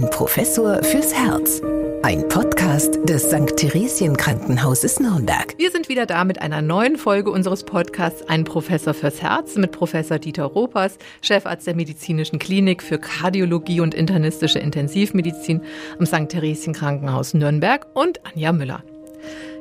[0.00, 1.62] Ein Professor fürs Herz.
[2.02, 3.56] Ein Podcast des St.
[3.56, 5.54] Theresien Krankenhauses Nürnberg.
[5.58, 9.72] Wir sind wieder da mit einer neuen Folge unseres Podcasts Ein Professor fürs Herz mit
[9.72, 15.62] Professor Dieter Ropers, Chefarzt der Medizinischen Klinik für Kardiologie und internistische Intensivmedizin
[15.98, 16.28] am St.
[16.28, 18.82] Theresien Krankenhaus Nürnberg und Anja Müller.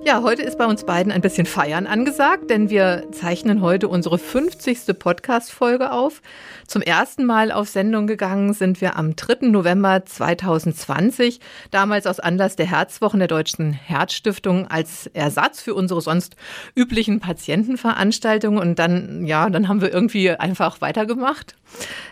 [0.05, 4.17] Ja, heute ist bei uns beiden ein bisschen Feiern angesagt, denn wir zeichnen heute unsere
[4.17, 4.97] 50.
[4.97, 6.21] Podcast-Folge auf.
[6.67, 9.47] Zum ersten Mal auf Sendung gegangen sind wir am 3.
[9.47, 11.41] November 2020,
[11.71, 16.37] damals aus Anlass der Herzwochen der Deutschen Herzstiftung als Ersatz für unsere sonst
[16.75, 18.59] üblichen Patientenveranstaltungen.
[18.59, 21.55] Und dann, ja, dann haben wir irgendwie einfach weitergemacht.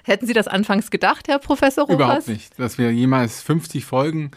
[0.04, 1.96] Hätten Sie das anfangs gedacht, Herr Professor Ropas?
[1.96, 4.32] Überhaupt nicht, dass wir jemals 50 Folgen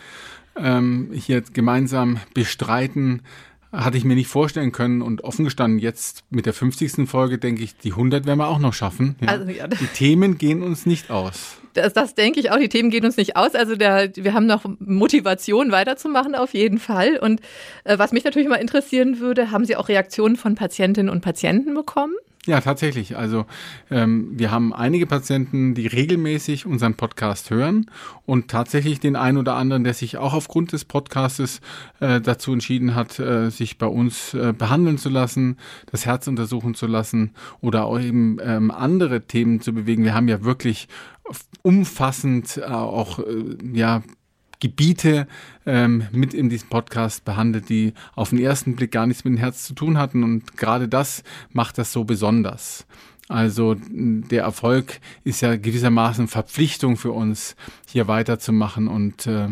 [0.56, 3.22] ähm, hier gemeinsam bestreiten,
[3.72, 7.08] hatte ich mir nicht vorstellen können und offen gestanden, jetzt mit der 50.
[7.08, 9.16] Folge denke ich, die 100 werden wir auch noch schaffen.
[9.20, 9.28] Ja.
[9.28, 9.68] Also, ja.
[9.68, 11.56] Die Themen gehen uns nicht aus.
[11.74, 13.54] Das, das denke ich auch, die Themen gehen uns nicht aus.
[13.54, 17.18] Also der, wir haben noch Motivation weiterzumachen auf jeden Fall.
[17.18, 17.40] Und
[17.84, 21.74] äh, was mich natürlich mal interessieren würde, haben Sie auch Reaktionen von Patientinnen und Patienten
[21.74, 22.14] bekommen?
[22.46, 23.18] Ja, tatsächlich.
[23.18, 23.44] Also
[23.90, 27.90] ähm, wir haben einige Patienten, die regelmäßig unseren Podcast hören
[28.24, 31.60] und tatsächlich den einen oder anderen, der sich auch aufgrund des Podcastes
[32.00, 35.58] äh, dazu entschieden hat, äh, sich bei uns äh, behandeln zu lassen,
[35.92, 40.04] das Herz untersuchen zu lassen oder auch eben ähm, andere Themen zu bewegen.
[40.04, 40.88] Wir haben ja wirklich
[41.60, 44.02] umfassend äh, auch äh, ja
[44.60, 45.26] Gebiete
[45.66, 49.38] ähm, mit in diesem Podcast behandelt, die auf den ersten Blick gar nichts mit dem
[49.38, 50.22] Herz zu tun hatten.
[50.22, 51.22] Und gerade das
[51.52, 52.86] macht das so besonders.
[53.28, 57.54] Also der Erfolg ist ja gewissermaßen Verpflichtung für uns,
[57.86, 59.48] hier weiterzumachen und äh,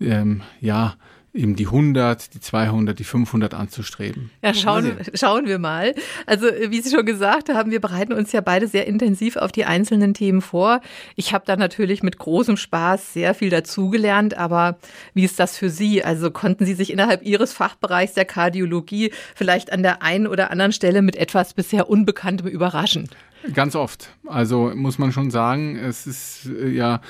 [0.00, 0.96] ähm, ja,
[1.34, 4.30] eben die 100, die 200, die 500 anzustreben.
[4.42, 5.94] Ja, schauen, schauen wir mal.
[6.26, 9.64] Also wie Sie schon gesagt haben, wir bereiten uns ja beide sehr intensiv auf die
[9.64, 10.80] einzelnen Themen vor.
[11.16, 14.78] Ich habe da natürlich mit großem Spaß sehr viel dazugelernt, aber
[15.14, 16.02] wie ist das für Sie?
[16.02, 20.72] Also konnten Sie sich innerhalb Ihres Fachbereichs der Kardiologie vielleicht an der einen oder anderen
[20.72, 23.08] Stelle mit etwas bisher Unbekanntem überraschen?
[23.52, 24.10] Ganz oft.
[24.26, 27.00] Also muss man schon sagen, es ist äh, ja,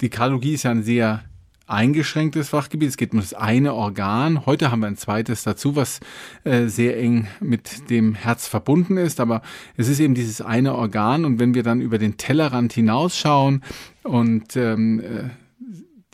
[0.00, 1.22] die Kardiologie ist ja ein sehr
[1.68, 2.88] eingeschränktes Fachgebiet.
[2.88, 4.46] Es geht um das eine Organ.
[4.46, 6.00] Heute haben wir ein zweites dazu, was
[6.44, 9.20] äh, sehr eng mit dem Herz verbunden ist.
[9.20, 9.42] Aber
[9.76, 11.24] es ist eben dieses eine Organ.
[11.24, 13.62] Und wenn wir dann über den Tellerrand hinausschauen
[14.02, 15.30] und ähm, äh,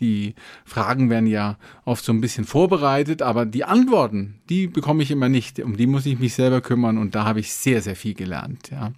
[0.00, 0.34] die
[0.64, 5.28] Fragen werden ja oft so ein bisschen vorbereitet, aber die Antworten, die bekomme ich immer
[5.28, 5.60] nicht.
[5.60, 8.70] Um die muss ich mich selber kümmern und da habe ich sehr, sehr viel gelernt.
[8.70, 8.92] Ja.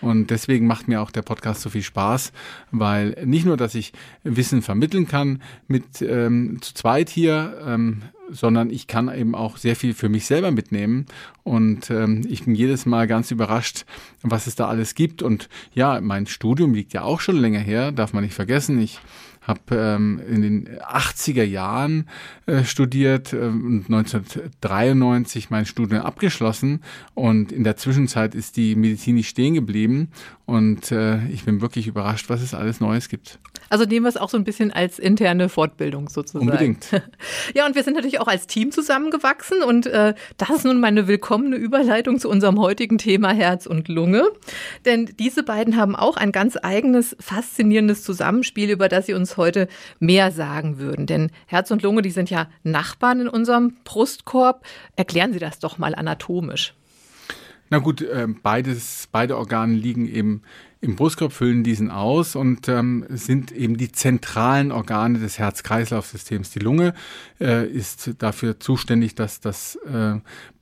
[0.00, 2.32] Und deswegen macht mir auch der Podcast so viel Spaß,
[2.70, 3.92] weil nicht nur, dass ich
[4.22, 9.76] Wissen vermitteln kann mit ähm, zu zweit hier, ähm, sondern ich kann eben auch sehr
[9.76, 11.06] viel für mich selber mitnehmen.
[11.42, 13.84] Und ähm, ich bin jedes Mal ganz überrascht,
[14.22, 15.22] was es da alles gibt.
[15.22, 18.80] Und ja, mein Studium liegt ja auch schon länger her, darf man nicht vergessen.
[18.80, 19.00] Ich
[19.46, 22.08] habe ähm, in den 80er Jahren
[22.46, 26.80] äh, studiert äh, und 1993 mein Studium abgeschlossen
[27.14, 30.08] und in der Zwischenzeit ist die Medizin nicht stehen geblieben
[30.44, 33.38] und äh, ich bin wirklich überrascht, was es alles Neues gibt.
[33.68, 36.46] Also nehmen wir es auch so ein bisschen als interne Fortbildung sozusagen.
[36.46, 36.90] Unbedingt.
[37.54, 41.06] Ja, und wir sind natürlich auch als Team zusammengewachsen und äh, das ist nun meine
[41.06, 44.24] willkommene Überleitung zu unserem heutigen Thema Herz und Lunge.
[44.84, 49.68] Denn diese beiden haben auch ein ganz eigenes, faszinierendes Zusammenspiel, über das sie uns heute
[49.98, 51.06] mehr sagen würden.
[51.06, 54.64] Denn Herz und Lunge, die sind ja Nachbarn in unserem Brustkorb.
[54.96, 56.74] Erklären Sie das doch mal anatomisch.
[57.68, 60.42] Na gut, äh, beides, beide Organe liegen eben
[60.80, 66.50] im Brustkorb, füllen diesen aus und ähm, sind eben die zentralen Organe des Herz-Kreislauf-Systems.
[66.50, 66.94] Die Lunge
[67.40, 70.16] äh, ist dafür zuständig, dass das äh,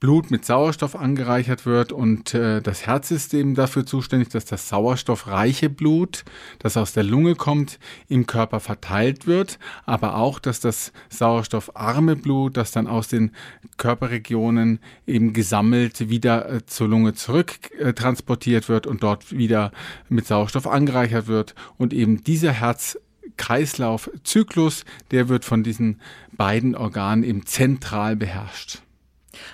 [0.04, 4.68] Blut mit Sauerstoff angereichert wird und äh, das Herz ist eben dafür zuständig, dass das
[4.68, 6.26] sauerstoffreiche Blut,
[6.58, 7.78] das aus der Lunge kommt,
[8.08, 13.30] im Körper verteilt wird, aber auch, dass das sauerstoffarme Blut, das dann aus den
[13.78, 19.72] Körperregionen eben gesammelt wieder äh, zur Lunge zurück äh, transportiert wird und dort wieder
[20.10, 21.54] mit Sauerstoff angereichert wird.
[21.78, 26.02] Und eben dieser Herz-Kreislauf-Zyklus, der wird von diesen
[26.32, 28.83] beiden Organen eben zentral beherrscht.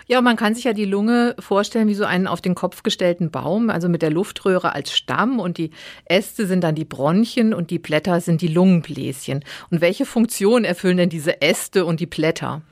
[0.07, 3.31] Ja, man kann sich ja die Lunge vorstellen wie so einen auf den Kopf gestellten
[3.31, 5.71] Baum, also mit der Luftröhre als Stamm und die
[6.05, 9.45] Äste sind dann die Bronchien und die Blätter sind die Lungenbläschen.
[9.71, 12.63] Und welche Funktion erfüllen denn diese Äste und die Blätter?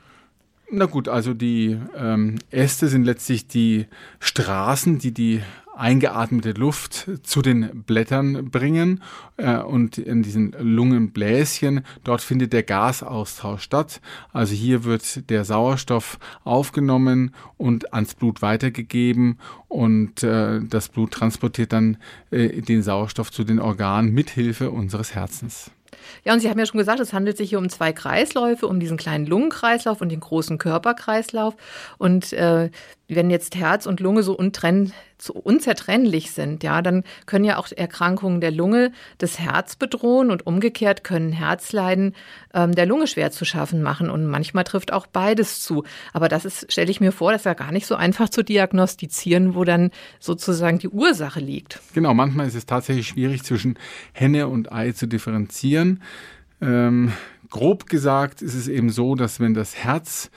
[0.71, 3.87] Na gut, also die ähm, Äste sind letztlich die
[4.19, 5.41] Straßen, die die
[5.79, 9.03] eingeatmete Luft zu den Blättern bringen
[9.37, 14.01] äh, und in diesen Lungenbläschen, dort findet der Gasaustausch statt.
[14.33, 21.73] Also hier wird der Sauerstoff aufgenommen und ans Blut weitergegeben und äh, das Blut transportiert
[21.73, 21.97] dann
[22.31, 25.71] äh, den Sauerstoff zu den Organen mithilfe unseres Herzens.
[26.23, 28.79] Ja, und Sie haben ja schon gesagt, es handelt sich hier um zwei Kreisläufe, um
[28.79, 31.55] diesen kleinen Lungenkreislauf und den großen Körperkreislauf.
[31.97, 32.69] Und äh,
[33.09, 37.67] wenn jetzt Herz und Lunge so untrenn, so unzertrennlich sind, ja, dann können ja auch
[37.75, 42.15] Erkrankungen der Lunge das Herz bedrohen und umgekehrt können Herzleiden
[42.53, 44.09] ähm, der Lunge schwer zu schaffen machen.
[44.09, 45.83] Und manchmal trifft auch beides zu.
[46.13, 48.43] Aber das ist, stelle ich mir vor, das ist ja gar nicht so einfach zu
[48.43, 49.89] diagnostizieren, wo dann
[50.19, 51.79] sozusagen die Ursache liegt.
[51.93, 53.77] Genau, manchmal ist es tatsächlich schwierig zwischen
[54.13, 56.01] Henne und Ei zu differenzieren.
[56.61, 57.11] Ähm,
[57.49, 60.29] grob gesagt ist es eben so, dass wenn das Herz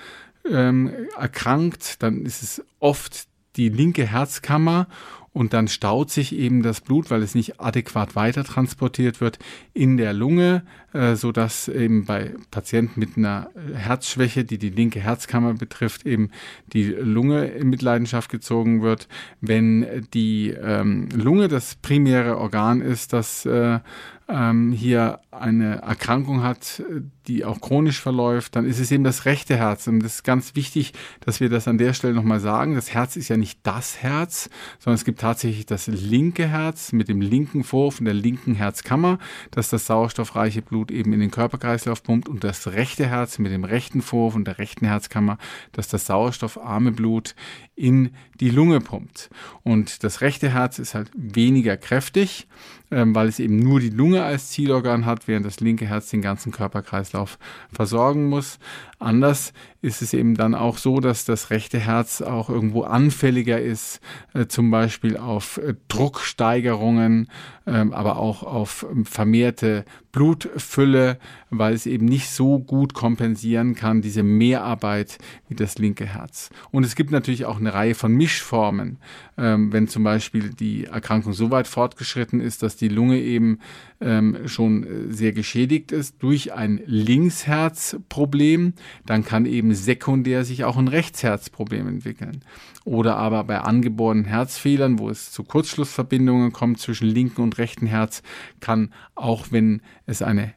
[0.49, 4.89] ähm, erkrankt, dann ist es oft die linke Herzkammer
[5.33, 9.39] und dann staut sich eben das Blut, weil es nicht adäquat weiter transportiert wird
[9.73, 10.63] in der Lunge,
[10.93, 16.31] äh, so dass eben bei Patienten mit einer Herzschwäche, die die linke Herzkammer betrifft, eben
[16.73, 19.09] die Lunge in Mitleidenschaft gezogen wird.
[19.41, 23.81] Wenn die ähm, Lunge das primäre Organ ist, das äh,
[24.29, 26.83] ähm, hier eine Erkrankung hat,
[27.27, 29.87] die auch chronisch verläuft, dann ist es eben das rechte Herz.
[29.87, 32.75] Und das ist ganz wichtig, dass wir das an der Stelle nochmal sagen.
[32.75, 34.49] Das Herz ist ja nicht das Herz,
[34.79, 39.19] sondern es gibt tatsächlich das linke Herz mit dem linken Vorhof und der linken Herzkammer,
[39.51, 43.65] das das sauerstoffreiche Blut eben in den Körperkreislauf pumpt und das rechte Herz mit dem
[43.65, 45.39] rechten Vorhof und der rechten Herzkammer,
[45.73, 47.35] das das sauerstoffarme Blut
[47.75, 49.31] in die Lunge pumpt.
[49.63, 52.49] Und das rechte Herz ist halt weniger kräftig,
[52.93, 56.21] ähm, weil es eben nur die Lunge als Zielorgan hat, während das linke Herz den
[56.21, 57.39] ganzen Körperkreislauf
[57.73, 58.59] versorgen muss.
[58.99, 59.53] Anders
[59.83, 64.01] ist es eben dann auch so, dass das rechte Herz auch irgendwo anfälliger ist,
[64.33, 67.29] äh, zum Beispiel auf äh, Drucksteigerungen,
[67.67, 71.19] ähm, aber auch auf ähm, vermehrte Blutfülle,
[71.51, 75.19] weil es eben nicht so gut kompensieren kann, diese Mehrarbeit
[75.49, 76.51] wie das linke Herz.
[76.71, 78.99] Und es gibt natürlich auch eine Reihe von Mischformen,
[79.37, 83.59] wenn zum Beispiel die Erkrankung so weit fortgeschritten ist, dass die Lunge eben
[84.01, 88.75] ähm, schon äh, sehr geschädigt ist durch ein Linksherzproblem,
[89.07, 92.45] dann kann eben sekundär sich auch ein Rechtsherzproblem entwickeln.
[92.85, 98.23] Oder aber bei angeborenen Herzfehlern, wo es zu Kurzschlussverbindungen kommt zwischen linken und rechten Herz,
[98.61, 100.55] kann auch wenn es eine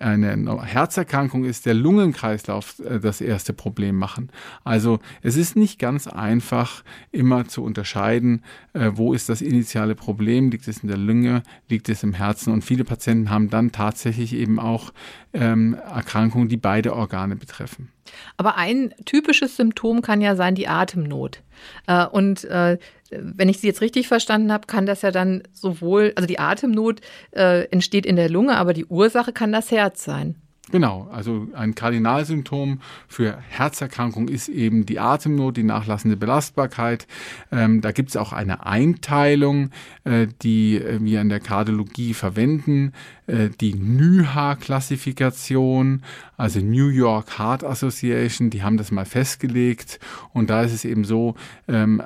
[0.00, 4.30] eine Herzerkrankung ist der Lungenkreislauf äh, das erste Problem machen.
[4.64, 6.82] Also es ist nicht ganz einfach
[7.12, 11.88] immer zu unterscheiden, äh, wo ist das initiale Problem, liegt es in der Lunge, liegt
[11.88, 14.92] es im Herzen und viele Patienten haben dann tatsächlich eben auch
[15.32, 17.90] ähm, Erkrankungen, die beide Organe betreffen.
[18.36, 21.42] Aber ein typisches Symptom kann ja sein die Atemnot.
[21.86, 22.78] Äh, und äh,
[23.10, 27.00] wenn ich Sie jetzt richtig verstanden habe, kann das ja dann sowohl, also die Atemnot
[27.32, 30.36] äh, entsteht in der Lunge, aber die Ursache kann das Herz sein.
[30.72, 37.08] Genau, also ein Kardinalsymptom für Herzerkrankung ist eben die Atemnot, die nachlassende Belastbarkeit.
[37.50, 39.70] Ähm, da gibt es auch eine Einteilung,
[40.04, 42.92] äh, die äh, wir in der Kardiologie verwenden,
[43.26, 46.02] äh, die NYHA-Klassifikation,
[46.36, 49.98] also New York Heart Association, die haben das mal festgelegt.
[50.32, 51.34] Und da ist es eben so,
[51.66, 52.00] ähm,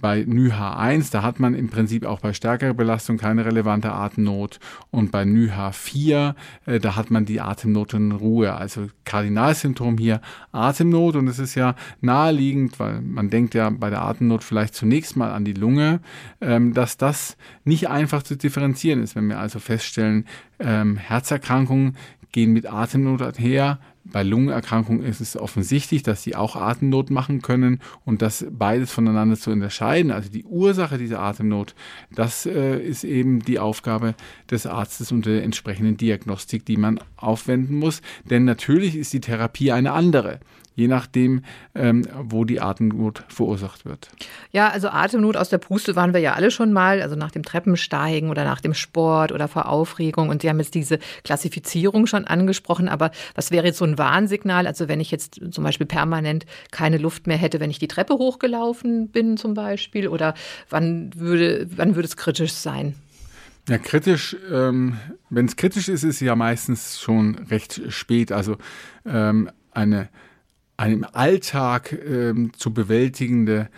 [0.00, 4.60] bei NYHA 1, da hat man im Prinzip auch bei stärkerer Belastung keine relevante Atemnot.
[4.90, 6.36] Und bei NYHA 4,
[6.66, 8.54] äh, da hat man die Atemnot Atemnot und Ruhe.
[8.54, 10.20] Also Kardinalsymptom hier
[10.52, 15.16] Atemnot und es ist ja naheliegend, weil man denkt ja bei der Atemnot vielleicht zunächst
[15.16, 16.00] mal an die Lunge,
[16.40, 19.14] ähm, dass das nicht einfach zu differenzieren ist.
[19.14, 20.26] Wenn wir also feststellen,
[20.58, 21.96] ähm, Herzerkrankungen
[22.32, 27.80] gehen mit Atemnot einher, bei Lungenerkrankungen ist es offensichtlich, dass sie auch Atemnot machen können
[28.04, 30.10] und das beides voneinander zu unterscheiden.
[30.10, 31.74] Also die Ursache dieser Atemnot,
[32.10, 34.14] das äh, ist eben die Aufgabe
[34.50, 38.00] des Arztes und der entsprechenden Diagnostik, die man aufwenden muss.
[38.28, 40.40] Denn natürlich ist die Therapie eine andere
[40.80, 41.42] je nachdem,
[41.74, 44.08] ähm, wo die Atemnot verursacht wird.
[44.50, 47.42] Ja, also Atemnot aus der Puste waren wir ja alle schon mal, also nach dem
[47.42, 50.30] Treppensteigen oder nach dem Sport oder vor Aufregung.
[50.30, 54.66] Und Sie haben jetzt diese Klassifizierung schon angesprochen, aber was wäre jetzt so ein Warnsignal?
[54.66, 58.14] Also wenn ich jetzt zum Beispiel permanent keine Luft mehr hätte, wenn ich die Treppe
[58.14, 60.34] hochgelaufen bin zum Beispiel, oder
[60.70, 62.94] wann würde, wann würde es kritisch sein?
[63.68, 64.96] Ja, kritisch, ähm,
[65.28, 68.32] wenn es kritisch ist, ist es ja meistens schon recht spät.
[68.32, 68.56] Also
[69.04, 70.08] ähm, eine
[70.80, 73.68] eine im Alltag ähm, zu bewältigende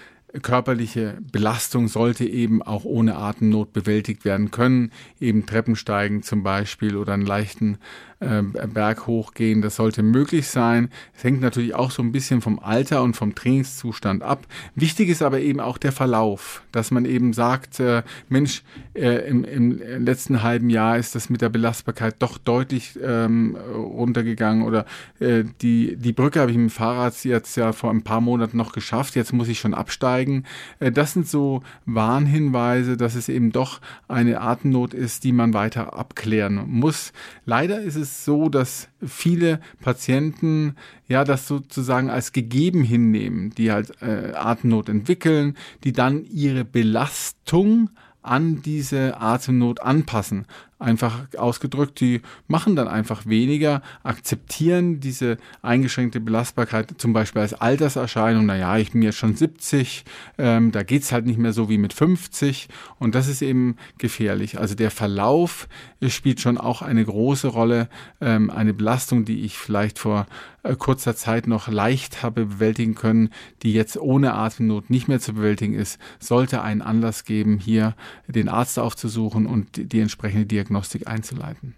[0.41, 7.15] körperliche Belastung sollte eben auch ohne Atemnot bewältigt werden können, eben Treppensteigen zum Beispiel oder
[7.15, 7.79] einen leichten
[8.23, 9.63] äh, Berg hochgehen.
[9.63, 10.91] Das sollte möglich sein.
[11.17, 14.47] Es hängt natürlich auch so ein bisschen vom Alter und vom Trainingszustand ab.
[14.75, 18.63] Wichtig ist aber eben auch der Verlauf, dass man eben sagt, äh, Mensch,
[18.95, 24.65] äh, im, im, letzten halben Jahr ist das mit der Belastbarkeit doch deutlich ähm, runtergegangen
[24.65, 24.87] oder
[25.19, 28.57] äh, die, die Brücke habe ich mit dem Fahrrad jetzt ja vor ein paar Monaten
[28.57, 30.45] noch geschafft, jetzt muss ich schon absteigen.
[30.79, 35.95] Äh, das sind so Warnhinweise, dass es eben doch eine Atemnot ist, die man weiter
[35.95, 37.13] abklären muss.
[37.45, 40.77] Leider ist es so, dass viele Patienten
[41.09, 47.91] ja das sozusagen als gegeben hinnehmen, die halt äh, Atemnot entwickeln, die dann ihre Belastung
[48.23, 50.47] an diese Atemnot anpassen.
[50.83, 58.47] Einfach ausgedrückt, die machen dann einfach weniger, akzeptieren diese eingeschränkte Belastbarkeit zum Beispiel als Alterserscheinung.
[58.47, 60.05] Naja, ich bin jetzt schon 70,
[60.39, 64.59] ähm, da geht's halt nicht mehr so wie mit 50 und das ist eben gefährlich.
[64.59, 65.69] Also der Verlauf
[66.09, 67.89] spielt schon auch eine große Rolle.
[68.21, 70.27] Ähm, eine Belastung, die ich vielleicht vor
[70.65, 73.31] äh, kurzer Zeit noch leicht habe bewältigen können,
[73.63, 77.95] die jetzt ohne Atemnot nicht mehr zu bewältigen ist, sollte einen Anlass geben, hier
[78.27, 81.75] den Arzt aufzusuchen und die, die entsprechende Diagnose Diagnostik einzuleiten.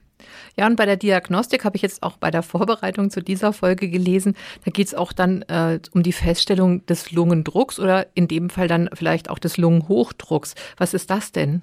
[0.57, 3.89] Ja, und bei der Diagnostik habe ich jetzt auch bei der Vorbereitung zu dieser Folge
[3.89, 8.49] gelesen, da geht es auch dann äh, um die Feststellung des Lungendrucks oder in dem
[8.49, 10.55] Fall dann vielleicht auch des Lungenhochdrucks.
[10.77, 11.63] Was ist das denn?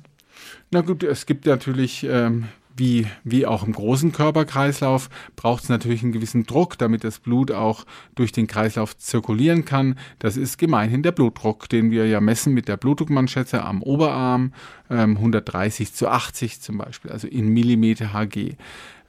[0.70, 6.04] Na gut, es gibt natürlich ähm, wie, wie auch im großen Körperkreislauf braucht es natürlich
[6.04, 7.86] einen gewissen Druck, damit das Blut auch
[8.16, 9.98] durch den Kreislauf zirkulieren kann.
[10.20, 14.54] Das ist gemeinhin der Blutdruck, den wir ja messen mit der Blutdruckmanschette am Oberarm,
[14.90, 18.56] ähm, 130 zu 80 zum Beispiel, also in Millimeter Hg.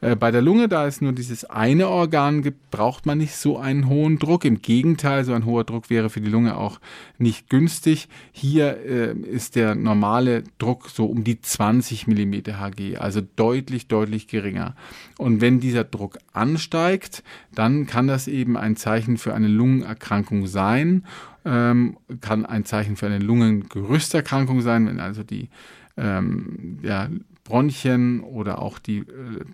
[0.02, 3.56] Äh, bei der Lunge, da es nur dieses eine Organ gibt, braucht man nicht so
[3.56, 4.44] einen hohen Druck.
[4.44, 6.80] Im Gegenteil, so ein hoher Druck wäre für die Lunge auch
[7.18, 8.08] nicht günstig.
[8.32, 14.26] Hier äh, ist der normale Druck so um die 20 mm Hg, also deutlich, deutlich
[14.26, 14.74] geringer.
[15.18, 17.22] Und wenn dieser Druck ansteigt,
[17.54, 21.04] dann kann das eben ein Zeichen für eine Lungenerkrankung sein,
[21.44, 25.48] ähm, kann ein Zeichen für eine Lungengerüsterkrankung sein, wenn also die
[25.96, 27.08] ähm, ja,
[27.44, 29.04] Bronchien oder auch die äh,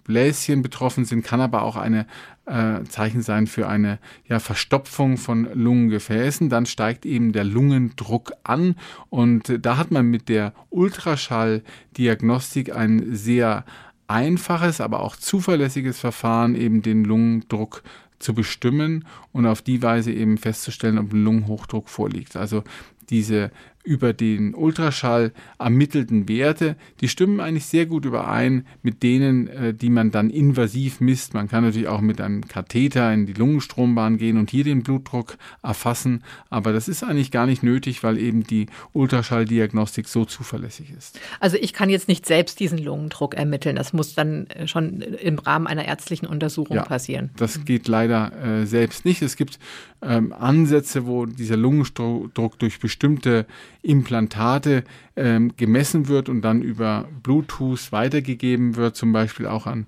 [0.04, 2.06] Bläschen betroffen sind, kann aber auch eine
[2.46, 6.50] äh, Zeichen sein für eine ja, Verstopfung von Lungengefäßen.
[6.50, 8.76] Dann steigt eben der Lungendruck an
[9.08, 13.64] und äh, da hat man mit der Ultraschalldiagnostik ein sehr
[14.06, 17.82] einfaches, aber auch zuverlässiges Verfahren, eben den Lungendruck
[18.18, 22.36] zu bestimmen und auf die Weise eben festzustellen, ob ein Lungenhochdruck vorliegt.
[22.36, 22.64] Also
[23.10, 23.50] diese
[23.88, 29.88] über den Ultraschall ermittelten Werte, die stimmen eigentlich sehr gut überein mit denen, äh, die
[29.88, 31.32] man dann invasiv misst.
[31.32, 35.38] Man kann natürlich auch mit einem Katheter in die Lungenstrombahn gehen und hier den Blutdruck
[35.62, 41.18] erfassen, aber das ist eigentlich gar nicht nötig, weil eben die Ultraschalldiagnostik so zuverlässig ist.
[41.40, 43.74] Also ich kann jetzt nicht selbst diesen Lungendruck ermitteln.
[43.74, 47.30] Das muss dann äh, schon im Rahmen einer ärztlichen Untersuchung ja, passieren.
[47.38, 49.22] Das geht leider äh, selbst nicht.
[49.22, 49.58] Es gibt
[50.02, 53.46] ähm, Ansätze, wo dieser Lungendruck durch bestimmte
[53.88, 54.84] Implantate
[55.16, 59.86] ähm, gemessen wird und dann über Bluetooth weitergegeben wird, zum Beispiel auch an,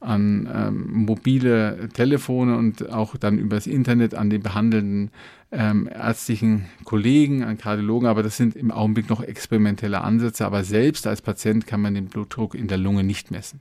[0.00, 5.12] an ähm, mobile Telefone und auch dann übers Internet an die behandelnden
[5.52, 11.06] ähm, ärztlichen Kollegen, an Kardiologen, aber das sind im Augenblick noch experimentelle Ansätze, aber selbst
[11.06, 13.60] als Patient kann man den Blutdruck in der Lunge nicht messen.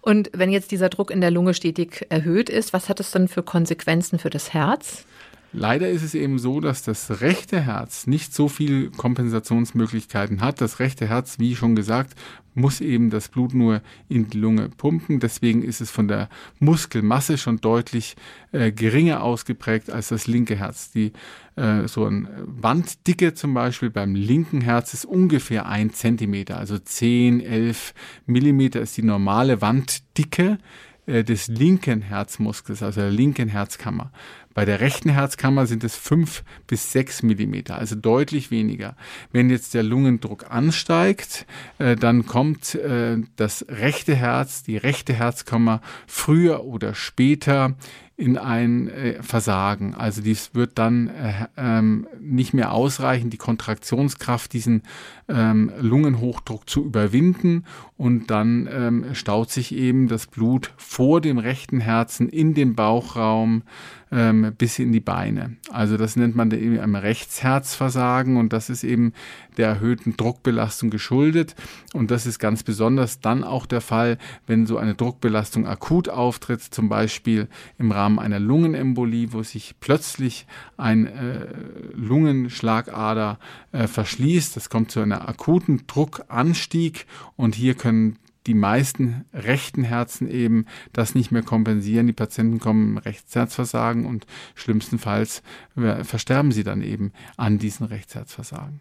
[0.00, 3.28] Und wenn jetzt dieser Druck in der Lunge stetig erhöht ist, was hat das dann
[3.28, 5.06] für Konsequenzen für das Herz?
[5.52, 10.60] Leider ist es eben so, dass das rechte Herz nicht so viele Kompensationsmöglichkeiten hat.
[10.60, 12.14] Das rechte Herz, wie schon gesagt,
[12.54, 15.18] muss eben das Blut nur in die Lunge pumpen.
[15.18, 16.28] Deswegen ist es von der
[16.60, 18.14] Muskelmasse schon deutlich
[18.52, 20.92] äh, geringer ausgeprägt als das linke Herz.
[20.92, 21.12] Die,
[21.56, 27.40] äh, so eine Wanddicke zum Beispiel beim linken Herz ist ungefähr ein Zentimeter, also 10,
[27.40, 27.94] 11
[28.26, 30.58] Millimeter ist die normale Wanddicke
[31.06, 34.12] äh, des linken Herzmuskels, also der linken Herzkammer.
[34.52, 38.96] Bei der rechten Herzkammer sind es fünf bis sechs Millimeter, also deutlich weniger.
[39.30, 41.46] Wenn jetzt der Lungendruck ansteigt,
[41.78, 47.76] äh, dann kommt äh, das rechte Herz, die rechte Herzkammer früher oder später
[48.20, 49.94] in ein äh, Versagen.
[49.94, 54.82] Also dies wird dann äh, ähm, nicht mehr ausreichen, die Kontraktionskraft, diesen
[55.28, 57.64] ähm, Lungenhochdruck zu überwinden
[57.96, 63.62] und dann ähm, staut sich eben das Blut vor dem rechten Herzen in den Bauchraum
[64.12, 65.56] ähm, bis in die Beine.
[65.70, 69.12] Also das nennt man eben ein Rechtsherzversagen und das ist eben
[69.56, 71.54] der erhöhten Druckbelastung geschuldet
[71.92, 76.62] und das ist ganz besonders dann auch der Fall, wenn so eine Druckbelastung akut auftritt,
[76.62, 77.48] zum Beispiel
[77.78, 81.46] im Rahmen einer Lungenembolie, wo sich plötzlich ein äh,
[81.94, 83.38] Lungenschlagader
[83.72, 84.56] äh, verschließt.
[84.56, 91.14] Das kommt zu einer akuten Druckanstieg und hier können die meisten rechten Herzen eben das
[91.14, 92.06] nicht mehr kompensieren.
[92.06, 95.42] Die Patienten kommen Rechtsherzversagen und schlimmstenfalls
[95.76, 98.80] äh, versterben sie dann eben an diesen Rechtsherzversagen.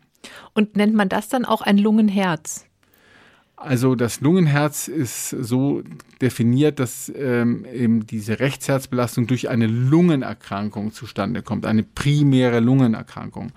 [0.53, 2.65] Und nennt man das dann auch ein Lungenherz?
[3.61, 5.83] Also das Lungenherz ist so
[6.21, 13.51] definiert, dass ähm, eben diese Rechtsherzbelastung durch eine Lungenerkrankung zustande kommt, eine primäre Lungenerkrankung,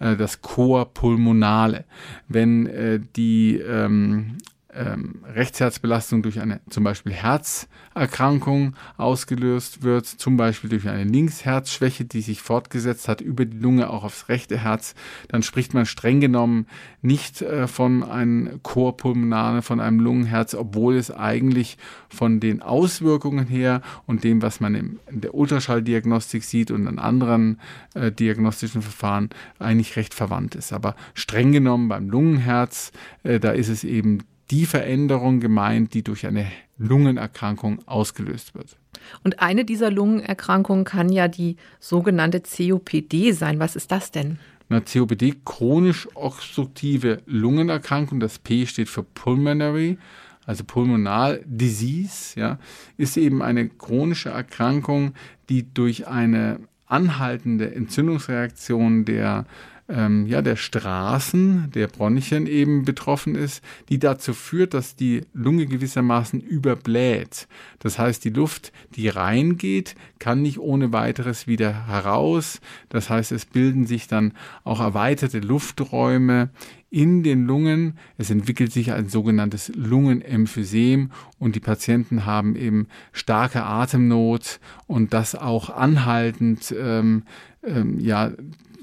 [0.00, 1.84] äh, das Chor pulmonale.
[2.26, 4.38] Wenn äh, die ähm,
[4.74, 12.20] ähm, Rechtsherzbelastung durch eine zum Beispiel Herzerkrankung ausgelöst wird, zum Beispiel durch eine Linksherzschwäche, die
[12.20, 14.94] sich fortgesetzt hat über die Lunge auch aufs rechte Herz,
[15.28, 16.66] dann spricht man streng genommen
[17.02, 21.78] nicht äh, von einem Chorpulmonale, von einem Lungenherz, obwohl es eigentlich
[22.08, 27.60] von den Auswirkungen her und dem, was man in der Ultraschalldiagnostik sieht und an anderen
[27.94, 30.72] äh, diagnostischen Verfahren eigentlich recht verwandt ist.
[30.72, 34.20] Aber streng genommen beim Lungenherz, äh, da ist es eben
[34.50, 36.46] die Veränderung gemeint, die durch eine
[36.78, 38.76] Lungenerkrankung ausgelöst wird.
[39.22, 43.58] Und eine dieser Lungenerkrankungen kann ja die sogenannte COPD sein.
[43.58, 44.38] Was ist das denn?
[44.68, 49.98] Na, COPD, chronisch obstruktive Lungenerkrankung, das P steht für Pulmonary,
[50.46, 52.58] also Pulmonal Disease, ja,
[52.96, 55.14] ist eben eine chronische Erkrankung,
[55.48, 59.46] die durch eine anhaltende Entzündungsreaktion der
[59.88, 65.66] ähm, ja, der Straßen, der Bronchien eben betroffen ist, die dazu führt, dass die Lunge
[65.66, 67.48] gewissermaßen überbläht.
[67.80, 72.60] Das heißt, die Luft, die reingeht, kann nicht ohne weiteres wieder heraus.
[72.88, 76.48] Das heißt, es bilden sich dann auch erweiterte Lufträume
[76.88, 77.98] in den Lungen.
[78.16, 85.34] Es entwickelt sich ein sogenanntes Lungenemphysem und die Patienten haben eben starke Atemnot und das
[85.34, 87.24] auch anhaltend ähm,
[87.64, 88.30] ähm, ja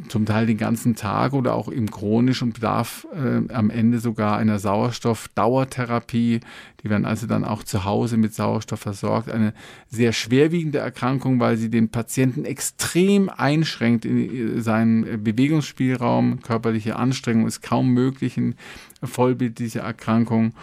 [0.08, 4.60] zum Teil den ganzen Tag oder auch im und bedarf äh, am Ende sogar einer
[4.60, 6.40] Sauerstoffdauertherapie.
[6.84, 9.30] Die werden also dann auch zu Hause mit Sauerstoff versorgt.
[9.30, 9.54] Eine
[9.90, 16.42] sehr schwerwiegende Erkrankung, weil sie den Patienten extrem einschränkt in seinen Bewegungsspielraum.
[16.42, 18.56] Körperliche Anstrengung ist kaum möglich in
[19.04, 20.54] Vollbild dieser Erkrankung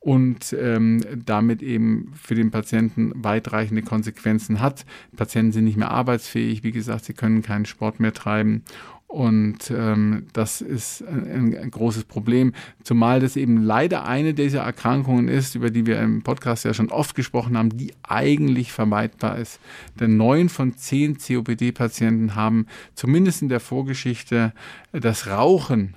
[0.00, 4.84] und ähm, damit eben für den Patienten weitreichende Konsequenzen hat.
[5.16, 8.62] Patienten sind nicht mehr arbeitsfähig, wie gesagt, sie können keinen Sport mehr treiben.
[9.08, 12.52] Und ähm, das ist ein, ein, großes Problem,
[12.82, 16.90] zumal das eben leider eine dieser Erkrankungen ist, über die wir im Podcast ja schon
[16.90, 19.60] oft gesprochen haben, die eigentlich vermeidbar ist.
[19.98, 24.52] Denn neun von zehn COPD-Patienten haben zumindest in der Vorgeschichte
[24.92, 25.94] das Rauchen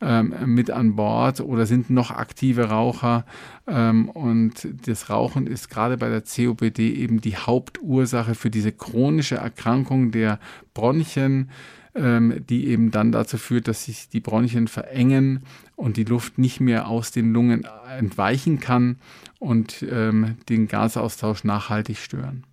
[0.00, 3.24] ähm, mit an Bord oder sind noch aktive Raucher.
[3.66, 9.36] Ähm, und das Rauchen ist gerade bei der COPD eben die Hauptursache für diese chronische
[9.36, 10.38] Erkrankung der
[10.74, 11.50] Bronchien
[11.94, 15.44] ähm, die eben dann dazu führt, dass sich die Bronchien verengen
[15.76, 18.96] und die Luft nicht mehr aus den Lungen entweichen kann
[19.38, 22.44] und ähm, den Gasaustausch nachhaltig stören.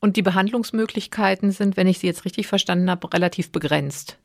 [0.00, 4.18] Und die Behandlungsmöglichkeiten sind, wenn ich Sie jetzt richtig verstanden habe, relativ begrenzt.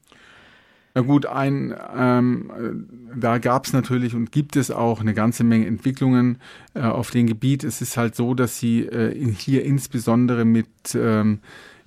[0.95, 5.65] Na gut, ein, ähm, da gab es natürlich und gibt es auch eine ganze Menge
[5.65, 6.37] Entwicklungen
[6.75, 7.63] äh, auf dem Gebiet.
[7.63, 11.39] Es ist halt so, dass sie äh, in, hier insbesondere mit ähm,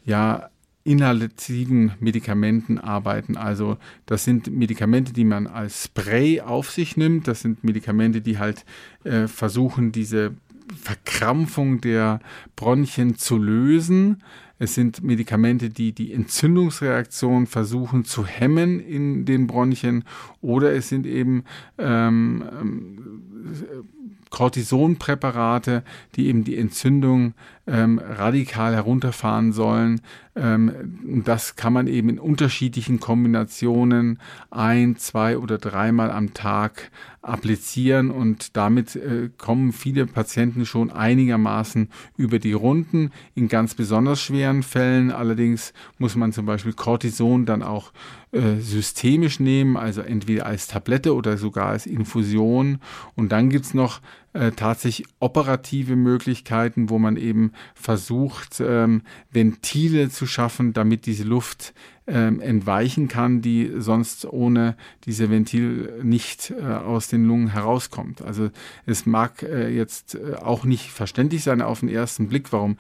[0.05, 0.51] ja,
[0.83, 3.37] inhalativen Medikamenten arbeiten.
[3.37, 7.29] Also das sind Medikamente, die man als Spray auf sich nimmt.
[7.29, 8.65] Das sind Medikamente, die halt
[9.05, 10.35] äh, versuchen, diese
[10.81, 12.21] Verkrampfung der
[12.57, 14.23] Bronchien zu lösen.
[14.59, 20.05] Es sind Medikamente, die die Entzündungsreaktion versuchen zu hemmen in den Bronchien.
[20.41, 21.45] Oder es sind eben
[21.79, 23.23] ähm, ähm
[24.31, 25.83] Cortisonpräparate,
[26.15, 27.35] die eben die Entzündung
[27.67, 30.01] ähm, radikal herunterfahren sollen.
[30.35, 34.19] Ähm, das kann man eben in unterschiedlichen Kombinationen
[34.51, 36.91] ein, zwei oder dreimal am Tag
[37.23, 43.11] applizieren und damit äh, kommen viele Patienten schon einigermaßen über die Runden.
[43.35, 47.93] In ganz besonders schweren Fällen allerdings muss man zum Beispiel Cortison dann auch
[48.37, 52.79] äh, systemisch nehmen, also entweder als Tablette oder sogar als Infusion.
[53.15, 54.01] Und dann gibt's noch
[54.37, 61.73] äh, tatsächlich operative Möglichkeiten, wo man eben versucht, ähm, Ventile zu schaffen, damit diese Luft
[62.07, 68.23] ähm, entweichen kann, die sonst ohne diese Ventil nicht äh, aus den Lungen herauskommt.
[68.23, 68.51] Also
[68.85, 72.77] es mag äh, jetzt äh, auch nicht verständlich sein auf den ersten Blick, warum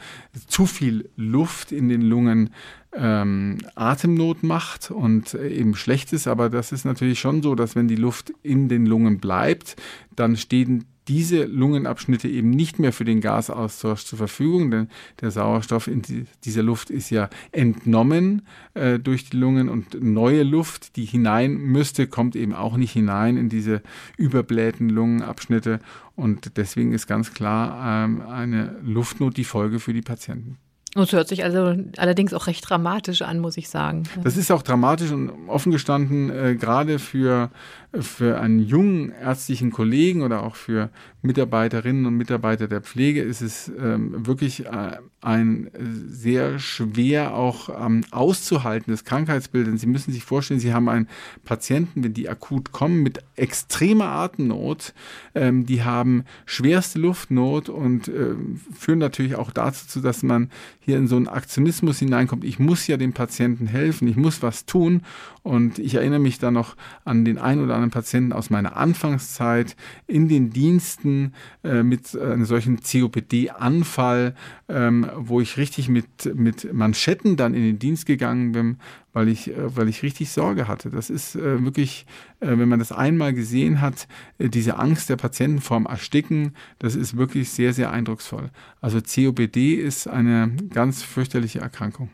[0.47, 2.51] zu viel Luft in den Lungen
[2.92, 7.77] ähm, Atemnot macht und äh, eben schlecht ist, aber das ist natürlich schon so, dass
[7.77, 9.77] wenn die Luft in den Lungen bleibt,
[10.14, 14.88] dann stehen diese Lungenabschnitte eben nicht mehr für den Gasaustausch zur Verfügung, denn
[15.21, 16.03] der Sauerstoff in
[16.45, 18.42] dieser Luft ist ja entnommen
[18.75, 23.37] äh, durch die Lungen und neue Luft, die hinein müsste, kommt eben auch nicht hinein
[23.37, 23.83] in diese
[24.16, 25.81] überblähten Lungenabschnitte
[26.14, 30.59] und deswegen ist ganz klar ähm, eine Luftnot die Folge für die Patienten.
[31.03, 34.05] Es hört sich also allerdings auch recht dramatisch an, muss ich sagen.
[34.25, 37.51] Das ist auch dramatisch und offen gestanden, äh, gerade für,
[38.01, 40.91] für einen jungen ärztlichen Kollegen oder auch für
[41.23, 45.71] Mitarbeiterinnen und Mitarbeiter der Pflege ist es ähm, wirklich äh, ein
[46.09, 49.67] sehr schwer auch ähm, auszuhaltendes Krankheitsbild.
[49.67, 51.09] Denn Sie müssen sich vorstellen, Sie haben einen
[51.45, 54.95] Patienten, wenn die akut kommen, mit extremer Atemnot.
[55.35, 58.37] Ähm, die haben schwerste Luftnot und äh,
[58.79, 62.45] führen natürlich auch dazu, dass man hier in so einen Aktionismus hineinkommt.
[62.45, 65.03] Ich muss ja dem Patienten helfen, ich muss was tun.
[65.47, 69.77] Und ich erinnere mich da noch an den einen oder anderen Patienten aus meiner Anfangszeit
[70.09, 74.35] in den Diensten äh, mit einem solchen COPD-Anfall,
[74.69, 78.79] ähm, wo ich richtig mit, mit Manschetten dann in den Dienst gegangen bin,
[79.13, 80.91] weil ich, äh, weil ich richtig Sorge hatte.
[80.91, 82.07] Das ist äh, wirklich,
[82.41, 86.97] äh, wenn man das einmal gesehen hat, äh, diese Angst der Patienten vorm Ersticken, das
[86.97, 88.51] ist wirklich sehr, sehr eindrucksvoll.
[88.81, 92.11] Also COPD ist eine ganz fürchterliche Erkrankung.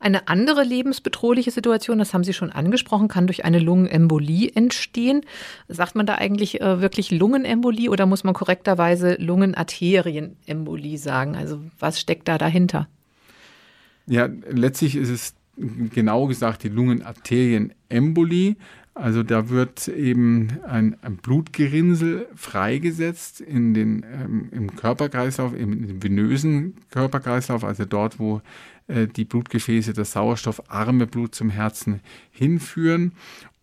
[0.00, 5.22] Eine andere lebensbedrohliche Situation, das haben Sie schon angesprochen, kann durch eine Lungenembolie entstehen.
[5.68, 11.36] Sagt man da eigentlich äh, wirklich Lungenembolie oder muss man korrekterweise Lungenarterienembolie sagen?
[11.36, 12.88] Also was steckt da dahinter?
[14.06, 18.56] Ja, letztlich ist es genau gesagt die Lungenarterienembolie.
[18.96, 26.76] Also da wird eben ein, ein Blutgerinnsel freigesetzt in den, ähm, im Körperkreislauf, im venösen
[26.90, 28.40] Körperkreislauf, also dort, wo
[28.88, 33.12] die Blutgefäße das sauerstoffarme Blut zum Herzen hinführen.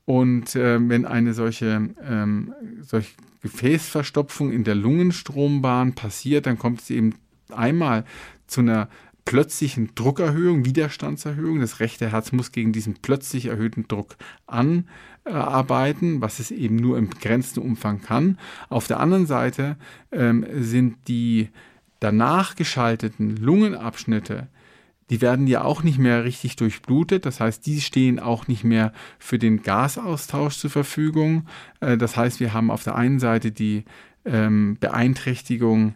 [0.05, 6.89] Und äh, wenn eine solche, ähm, solche Gefäßverstopfung in der Lungenstrombahn passiert, dann kommt es
[6.89, 7.15] eben
[7.49, 8.05] einmal
[8.47, 8.89] zu einer
[9.25, 11.59] plötzlichen Druckerhöhung, Widerstandserhöhung.
[11.59, 17.09] Das rechte Herz muss gegen diesen plötzlich erhöhten Druck anarbeiten, was es eben nur im
[17.09, 18.37] begrenzten Umfang kann.
[18.69, 19.77] Auf der anderen Seite
[20.11, 21.49] ähm, sind die
[21.99, 24.47] danach geschalteten Lungenabschnitte
[25.11, 27.25] die werden ja auch nicht mehr richtig durchblutet.
[27.25, 31.47] Das heißt, die stehen auch nicht mehr für den Gasaustausch zur Verfügung.
[31.81, 33.83] Äh, das heißt, wir haben auf der einen Seite die
[34.23, 35.95] ähm, Beeinträchtigung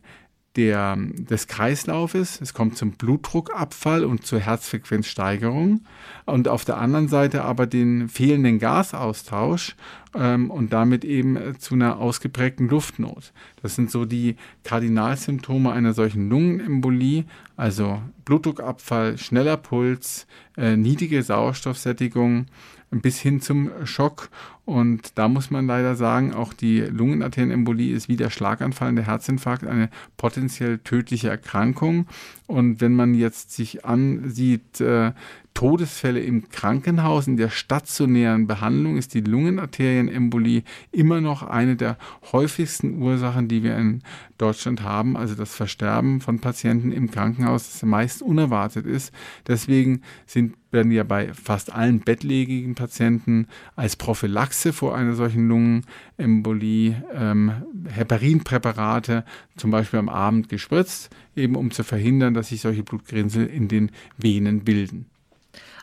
[0.56, 5.82] der, des Kreislaufes, es kommt zum Blutdruckabfall und zur Herzfrequenzsteigerung.
[6.26, 9.76] Und auf der anderen Seite aber den fehlenden Gasaustausch
[10.16, 13.34] ähm, und damit eben zu einer ausgeprägten Luftnot.
[13.62, 17.26] Das sind so die Kardinalsymptome einer solchen Lungenembolie,
[17.58, 20.26] also Blutdruckabfall, schneller Puls,
[20.58, 22.48] äh, niedrige Sauerstoffsättigung
[22.92, 24.30] bis hin zum Schock.
[24.66, 29.06] Und da muss man leider sagen, auch die Lungenarterienembolie ist wie der Schlaganfall und der
[29.06, 32.08] Herzinfarkt eine potenziell tödliche Erkrankung.
[32.48, 35.12] Und wenn man jetzt sich ansieht, äh,
[35.56, 41.98] Todesfälle im Krankenhaus, in der stationären Behandlung ist die Lungenarterienembolie immer noch eine der
[42.34, 44.02] häufigsten Ursachen, die wir in
[44.38, 45.16] Deutschland haben.
[45.16, 49.14] Also das Versterben von Patienten im Krankenhaus, das meist unerwartet ist.
[49.48, 57.02] Deswegen sind, werden ja bei fast allen bettlägigen Patienten als Prophylaxe vor einer solchen Lungenembolie
[57.14, 57.54] ähm,
[57.88, 59.24] Heparinpräparate
[59.56, 63.92] zum Beispiel am Abend gespritzt, eben um zu verhindern, dass sich solche Blutgrinsel in den
[64.18, 65.06] Venen bilden.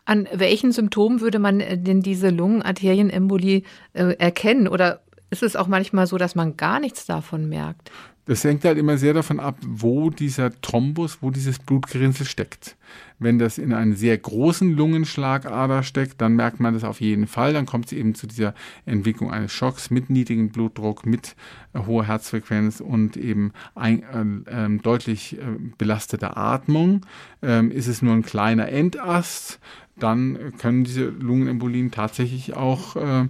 [0.05, 3.63] An welchen Symptomen würde man äh, denn diese Lungenarterienembolie
[3.93, 4.69] äh, erkennen?
[4.69, 7.91] Oder ist es auch manchmal so, dass man gar nichts davon merkt?
[8.25, 12.77] Das hängt halt immer sehr davon ab, wo dieser Thrombus, wo dieses Blutgerinnsel steckt.
[13.19, 17.53] Wenn das in einer sehr großen Lungenschlagader steckt, dann merkt man das auf jeden Fall.
[17.53, 18.55] Dann kommt es eben zu dieser
[18.87, 21.35] Entwicklung eines Schocks mit niedrigem Blutdruck, mit
[21.73, 25.39] äh, hoher Herzfrequenz und eben ein, äh, äh, deutlich
[25.77, 27.05] belasteter Atmung.
[27.43, 29.59] Ähm, ist es nur ein kleiner Endast,
[29.97, 33.29] dann können diese Lungenembolien tatsächlich auch äh,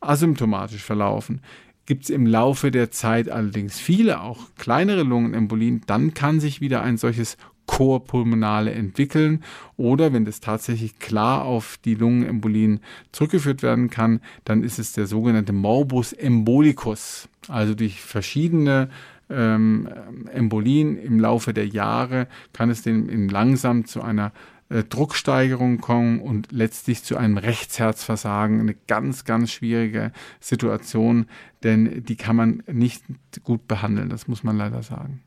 [0.00, 1.40] asymptomatisch verlaufen.
[1.86, 6.82] Gibt es im Laufe der Zeit allerdings viele, auch kleinere Lungenembolien, dann kann sich wieder
[6.82, 9.42] ein solches Chorpulmonale entwickeln
[9.76, 12.80] oder wenn das tatsächlich klar auf die Lungenembolien
[13.12, 17.28] zurückgeführt werden kann, dann ist es der sogenannte Morbus embolicus.
[17.48, 18.90] Also durch verschiedene
[19.30, 19.88] ähm,
[20.32, 24.32] Embolien im Laufe der Jahre kann es den langsam zu einer
[24.74, 28.58] äh, Drucksteigerung kommen und letztlich zu einem Rechtsherzversagen.
[28.58, 30.10] Eine ganz, ganz schwierige
[30.40, 31.26] Situation,
[31.62, 33.04] denn die kann man nicht
[33.44, 35.22] gut behandeln, das muss man leider sagen.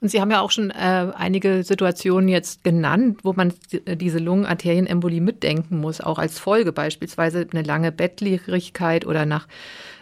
[0.00, 3.54] Und Sie haben ja auch schon äh, einige Situationen jetzt genannt, wo man
[3.86, 9.48] diese Lungenarterienembolie mitdenken muss, auch als Folge beispielsweise eine lange Bettlägerigkeit oder nach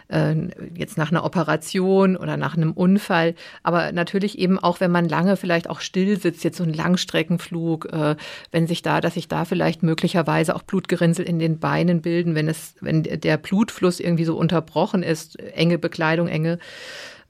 [0.07, 0.35] äh,
[0.75, 3.35] jetzt nach einer Operation oder nach einem Unfall.
[3.63, 7.91] Aber natürlich eben auch, wenn man lange vielleicht auch still sitzt, jetzt so ein Langstreckenflug,
[7.91, 8.15] äh,
[8.51, 12.47] wenn sich da, dass sich da vielleicht möglicherweise auch Blutgerinnsel in den Beinen bilden, wenn
[12.47, 16.59] es, wenn der Blutfluss irgendwie so unterbrochen ist, enge Bekleidung, enge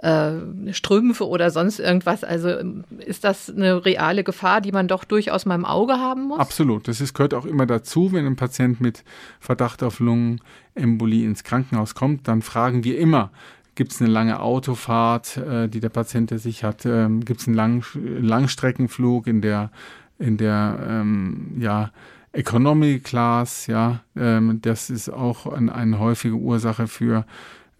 [0.03, 2.23] äh, Strümpfe oder sonst irgendwas.
[2.23, 6.23] Also ähm, ist das eine reale Gefahr, die man doch durchaus mal im Auge haben
[6.27, 6.39] muss?
[6.39, 6.87] Absolut.
[6.87, 9.03] Das ist, gehört auch immer dazu, wenn ein Patient mit
[9.39, 13.31] Verdacht auf Lungenembolie ins Krankenhaus kommt, dann fragen wir immer,
[13.75, 16.85] Gibt es eine lange Autofahrt, äh, die der Patient der sich hat?
[16.85, 19.71] Ähm, Gibt es einen Lang Langstreckenflug in der,
[20.19, 21.89] in der ähm, ja,
[22.33, 23.65] Economy Class?
[23.65, 27.25] Ja, ähm, das ist auch ein, eine häufige Ursache für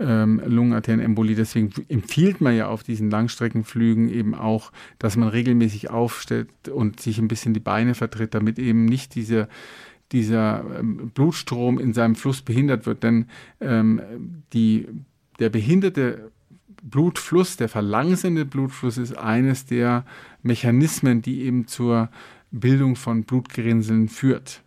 [0.04, 1.36] ähm, Lungenarterienembolie.
[1.36, 7.18] Deswegen empfiehlt man ja auf diesen Langstreckenflügen eben auch, dass man regelmäßig aufsteht und sich
[7.20, 9.48] ein bisschen die Beine vertritt, damit eben nicht diese
[10.12, 13.04] dieser ähm, Blutstrom in seinem Fluss behindert wird.
[13.04, 13.26] Denn
[13.60, 14.88] ähm, die,
[15.40, 16.32] der behinderte
[16.84, 20.06] Blutfluss, der verlangsamte Blutfluss ist eines der
[20.44, 22.10] Mechanismen, die eben zur
[22.52, 24.63] Bildung von Blutgerinnseln führt.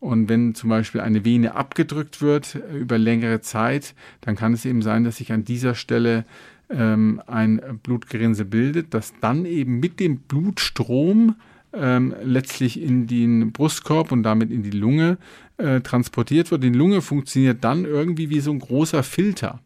[0.00, 4.64] Und wenn zum Beispiel eine Vene abgedrückt wird äh, über längere Zeit, dann kann es
[4.64, 6.24] eben sein, dass sich an dieser Stelle
[6.70, 11.36] ähm, ein Blutgerinnsel bildet, das dann eben mit dem Blutstrom
[11.72, 15.18] ähm, letztlich in den Brustkorb und damit in die Lunge
[15.56, 16.62] äh, transportiert wird.
[16.62, 19.60] Die Lunge funktioniert dann irgendwie wie so ein großer Filter.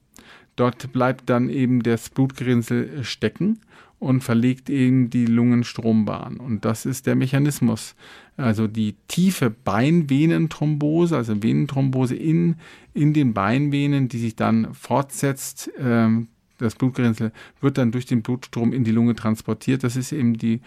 [0.56, 3.60] Dort bleibt dann eben das Blutgerinnsel stecken
[3.98, 6.38] und verlegt eben die Lungenstrombahn.
[6.38, 7.94] Und das ist der Mechanismus.
[8.36, 12.56] Also die tiefe Beinvenenthrombose, also Venenthrombose in,
[12.94, 15.70] in den Beinvenen, die sich dann fortsetzt.
[15.78, 19.84] Ähm, das Blutgerinnsel wird dann durch den Blutstrom in die Lunge transportiert.
[19.84, 20.60] Das ist eben die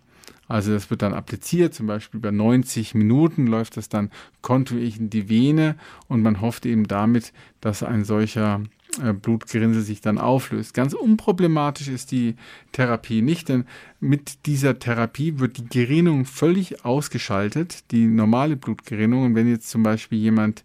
[0.54, 4.12] Also das wird dann appliziert, zum Beispiel über 90 Minuten läuft das dann
[4.44, 8.62] kontinuierlich in die Vene und man hofft eben damit, dass ein solcher
[9.02, 10.76] äh, Blutgerinnsel sich dann auflöst.
[10.76, 12.36] Ganz unproblematisch ist die
[12.72, 13.66] Therapie nicht, denn
[14.00, 19.26] mit dieser Therapie wird die Gerinnung völlig ausgeschaltet, die normale Blutgerinnung.
[19.26, 20.64] Und wenn jetzt zum Beispiel jemand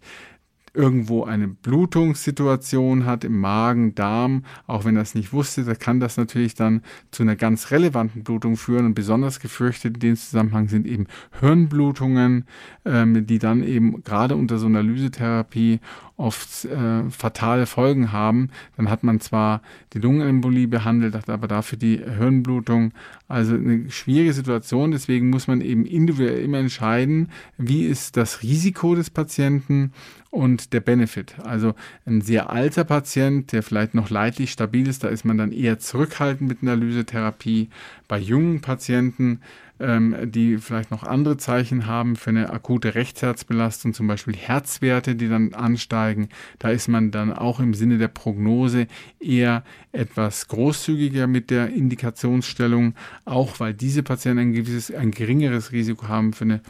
[0.79, 5.99] irgendwo eine Blutungssituation hat im Magen, Darm, auch wenn er es nicht wusste, da kann
[5.99, 8.85] das natürlich dann zu einer ganz relevanten Blutung führen.
[8.85, 11.07] Und besonders gefürchtet in dem Zusammenhang sind eben
[11.41, 12.45] Hirnblutungen,
[12.85, 15.81] ähm, die dann eben gerade unter so einer Lysetherapie
[16.15, 18.49] oft äh, fatale Folgen haben.
[18.77, 19.61] Dann hat man zwar
[19.93, 22.93] die Lungenembolie behandelt, hat aber dafür die Hirnblutung.
[23.27, 24.91] Also eine schwierige Situation.
[24.91, 29.91] Deswegen muss man eben individuell immer entscheiden, wie ist das Risiko des Patienten
[30.29, 31.35] und der Benefit.
[31.43, 31.73] Also
[32.05, 35.79] ein sehr alter Patient, der vielleicht noch leidlich stabil ist, da ist man dann eher
[35.79, 37.69] zurückhaltend mit einer Lysetherapie.
[38.07, 39.41] Bei jungen Patienten
[39.79, 45.29] ähm, die vielleicht noch andere Zeichen haben für eine akute Rechtsherzbelastung, zum Beispiel Herzwerte, die
[45.29, 46.29] dann ansteigen.
[46.59, 48.87] Da ist man dann auch im Sinne der Prognose
[49.19, 52.93] eher etwas großzügiger mit der Indikationsstellung,
[53.25, 56.61] auch weil diese Patienten ein gewisses, ein geringeres Risiko haben für eine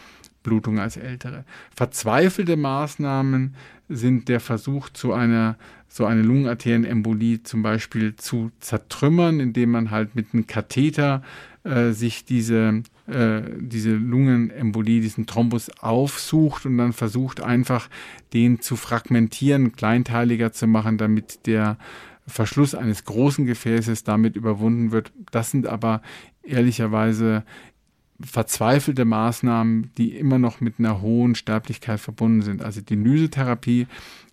[0.43, 1.45] Blutung als ältere.
[1.75, 3.55] Verzweifelte Maßnahmen
[3.89, 10.15] sind der Versuch zu einer so eine Lungenarterienembolie zum Beispiel zu zertrümmern, indem man halt
[10.15, 11.23] mit einem Katheter
[11.63, 17.89] äh, sich diese äh, diese Lungenembolie, diesen Thrombus aufsucht und dann versucht einfach
[18.33, 21.77] den zu fragmentieren, kleinteiliger zu machen, damit der
[22.27, 25.11] Verschluss eines großen Gefäßes damit überwunden wird.
[25.31, 26.03] Das sind aber
[26.43, 27.43] ehrlicherweise
[28.21, 32.61] verzweifelte Maßnahmen, die immer noch mit einer hohen Sterblichkeit verbunden sind.
[32.63, 33.87] Also die Lysetherapie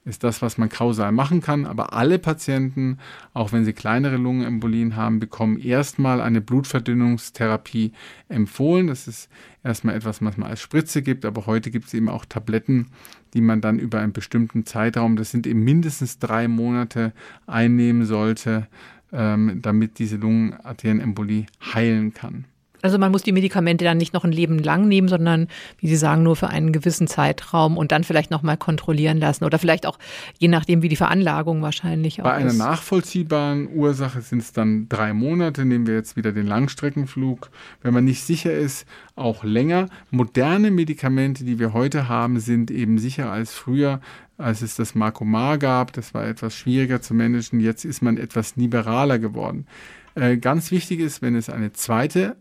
[0.07, 1.67] ist das, was man kausal machen kann.
[1.67, 2.99] Aber alle Patienten,
[3.35, 7.93] auch wenn sie kleinere Lungenembolien haben, bekommen erstmal eine Blutverdünnungstherapie
[8.29, 8.87] empfohlen.
[8.87, 9.29] Das ist
[9.65, 12.89] erstmal etwas, was man als Spritze gibt, aber heute gibt es eben auch Tabletten,
[13.35, 17.13] die man dann über einen bestimmten Zeitraum, das sind eben mindestens drei Monate,
[17.47, 18.69] einnehmen sollte,
[19.13, 22.45] ähm, damit diese Lungenarterienembolie heilen kann.
[22.83, 25.97] Also man muss die Medikamente dann nicht noch ein Leben lang nehmen, sondern, wie Sie
[25.97, 29.99] sagen, nur für einen gewissen Zeitraum und dann vielleicht nochmal kontrollieren lassen oder vielleicht auch
[30.39, 32.59] je nachdem, wie die Veranlagung wahrscheinlich auch Bei einer ist.
[32.59, 35.65] nachvollziehbaren Ursache sind es dann drei Monate.
[35.65, 37.51] Nehmen wir jetzt wieder den Langstreckenflug.
[37.83, 39.89] Wenn man nicht sicher ist, auch länger.
[40.11, 44.01] Moderne Medikamente, die wir heute haben, sind eben sicher als früher
[44.39, 45.93] als es das Markomar gab.
[45.93, 47.61] Das war etwas schwieriger zu managen.
[47.61, 49.67] Jetzt ist man etwas liberaler geworden.
[50.15, 52.37] Äh, ganz wichtig ist, wenn es eine zweite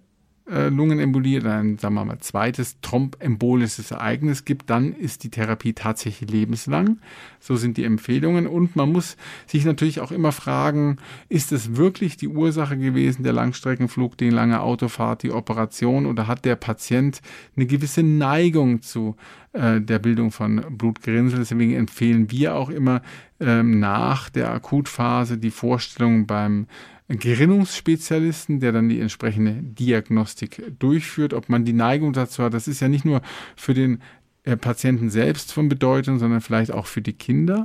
[0.49, 5.73] äh, Lungenembolie oder ein, sagen wir mal, zweites trombembolisches Ereignis gibt, dann ist die Therapie
[5.73, 6.99] tatsächlich lebenslang.
[7.39, 8.45] So sind die Empfehlungen.
[8.45, 10.97] Und man muss sich natürlich auch immer fragen,
[11.29, 16.45] ist es wirklich die Ursache gewesen, der Langstreckenflug, die lange Autofahrt, die Operation oder hat
[16.45, 17.21] der Patient
[17.55, 19.15] eine gewisse Neigung zu
[19.53, 21.39] äh, der Bildung von Blutgerinnsel?
[21.39, 23.01] Deswegen empfehlen wir auch immer
[23.39, 26.67] ähm, nach der Akutphase die Vorstellung beim
[27.07, 31.33] Gerinnungsspezialisten, der dann die entsprechende Diagnostik durchführt.
[31.33, 33.21] Ob man die Neigung dazu hat, das ist ja nicht nur
[33.55, 34.01] für den
[34.43, 37.63] äh, Patienten selbst von Bedeutung, sondern vielleicht auch für die Kinder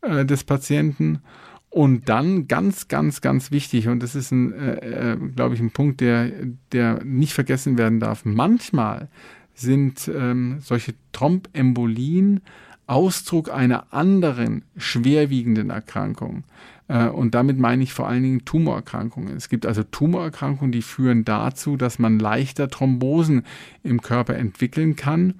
[0.00, 1.20] äh, des Patienten.
[1.68, 5.70] Und dann ganz, ganz, ganz wichtig, und das ist ein, äh, äh, glaube ich, ein
[5.70, 6.30] Punkt, der,
[6.72, 8.24] der nicht vergessen werden darf.
[8.24, 9.08] Manchmal
[9.54, 12.40] sind ähm, solche Trombembolien
[12.86, 16.44] Ausdruck einer anderen schwerwiegenden Erkrankung.
[16.88, 19.36] Äh, und damit meine ich vor allen Dingen Tumorerkrankungen.
[19.36, 23.44] Es gibt also Tumorerkrankungen, die führen dazu, dass man leichter Thrombosen
[23.82, 25.34] im Körper entwickeln kann.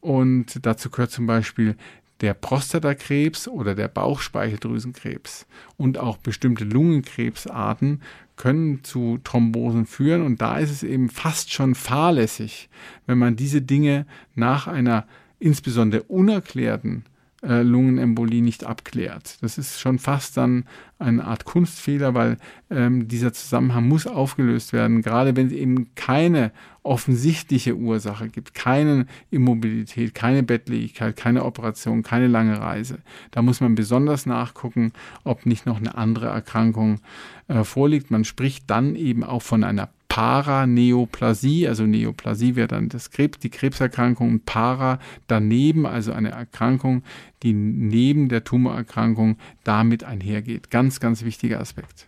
[0.00, 1.76] Und dazu gehört zum Beispiel
[2.20, 8.00] der Prostatakrebs oder der Bauchspeicheldrüsenkrebs und auch bestimmte Lungenkrebsarten
[8.36, 10.22] können zu Thrombosen führen.
[10.22, 12.68] Und da ist es eben fast schon fahrlässig,
[13.06, 15.06] wenn man diese Dinge nach einer
[15.38, 17.04] insbesondere unerklärten
[17.42, 19.38] äh, Lungenembolie nicht abklärt.
[19.42, 20.64] Das ist schon fast dann
[20.98, 22.38] eine Art Kunstfehler, weil
[22.70, 29.06] ähm, dieser Zusammenhang muss aufgelöst werden, gerade wenn es eben keine offensichtliche Ursache gibt, keine
[29.30, 33.00] Immobilität, keine Bettlägerigkeit, keine Operation, keine lange Reise.
[33.32, 34.92] Da muss man besonders nachgucken,
[35.24, 37.00] ob nicht noch eine andere Erkrankung
[37.48, 38.10] äh, vorliegt.
[38.10, 43.50] Man spricht dann eben auch von einer Paraneoplasie, also Neoplasie wäre dann das Krebs, die
[43.50, 47.02] Krebserkrankung und Para daneben, also eine Erkrankung,
[47.42, 50.70] die neben der Tumorerkrankung damit einhergeht.
[50.70, 52.06] Ganz, ganz wichtiger Aspekt.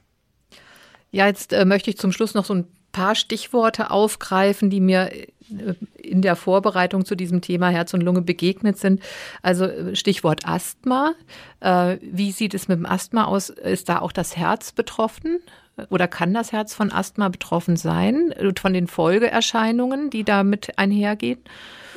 [1.11, 5.13] Ja, jetzt äh, möchte ich zum Schluss noch so ein paar Stichworte aufgreifen, die mir
[5.13, 5.27] äh,
[6.03, 9.03] in der Vorbereitung zu diesem Thema Herz und Lunge begegnet sind.
[9.43, 11.13] Also äh, Stichwort Asthma.
[11.61, 13.51] Äh, wie sieht es mit dem Asthma aus?
[13.51, 15.41] Ist da auch das Herz betroffen?
[15.91, 21.39] Oder kann das Herz von Asthma betroffen sein, von den Folgeerscheinungen, die damit einhergehen?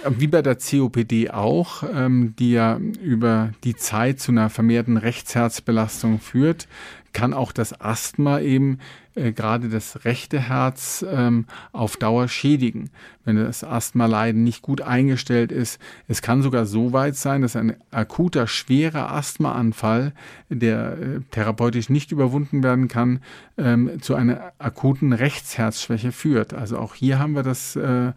[0.09, 6.19] Wie bei der COPD auch, ähm, die ja über die Zeit zu einer vermehrten Rechtsherzbelastung
[6.19, 6.67] führt,
[7.13, 8.79] kann auch das Asthma eben
[9.15, 12.89] äh, gerade das rechte Herz ähm, auf Dauer schädigen,
[13.26, 15.80] wenn das Asthma-Leiden nicht gut eingestellt ist.
[16.08, 20.13] Es kann sogar so weit sein, dass ein akuter, schwerer Asthmaanfall,
[20.50, 23.19] der äh, therapeutisch nicht überwunden werden kann,
[23.58, 26.54] ähm, zu einer akuten Rechtsherzschwäche führt.
[26.54, 28.13] Also auch hier haben wir das äh,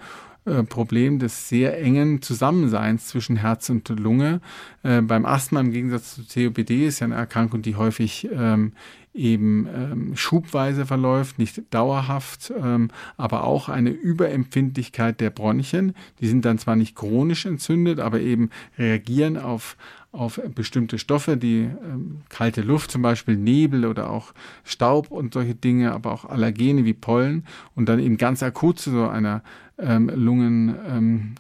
[0.47, 4.43] äh, Problem des sehr engen Zusammenseins zwischen Herz und Lunge.
[4.83, 8.73] Äh, beim Asthma im Gegensatz zu COPD ist ja eine Erkrankung, die häufig ähm,
[9.15, 15.95] eben ähm, schubweise verläuft, nicht dauerhaft, ähm, aber auch eine Überempfindlichkeit der Bronchien.
[16.21, 19.77] Die sind dann zwar nicht chronisch entzündet, aber eben reagieren auf,
[20.11, 25.55] auf bestimmte Stoffe, die ähm, kalte Luft, zum Beispiel Nebel oder auch Staub und solche
[25.55, 27.47] Dinge, aber auch Allergene wie Pollen
[27.77, 29.43] und dann eben ganz akut zu so einer
[29.79, 31.35] ähm, Lungen, ähm,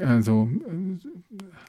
[0.00, 0.98] also äh,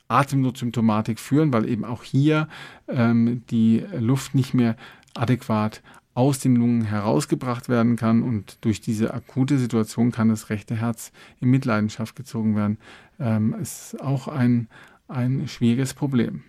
[0.08, 2.47] Atemnotsymptomatik führen, weil eben auch hier
[2.88, 4.75] ähm, die Luft nicht mehr
[5.13, 5.82] adäquat
[6.15, 11.12] aus den Lungen herausgebracht werden kann und durch diese akute Situation kann das rechte Herz
[11.39, 12.78] in Mitleidenschaft gezogen werden.
[13.19, 14.67] Ähm, ist auch ein,
[15.08, 16.43] ein schwieriges Problem.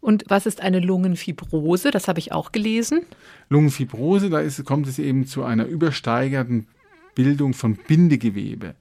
[0.00, 1.90] Und was ist eine Lungenfibrose?
[1.90, 3.02] Das habe ich auch gelesen.
[3.48, 6.68] Lungenfibrose, da ist, kommt es eben zu einer übersteigerten
[7.16, 8.76] Bildung von Bindegewebe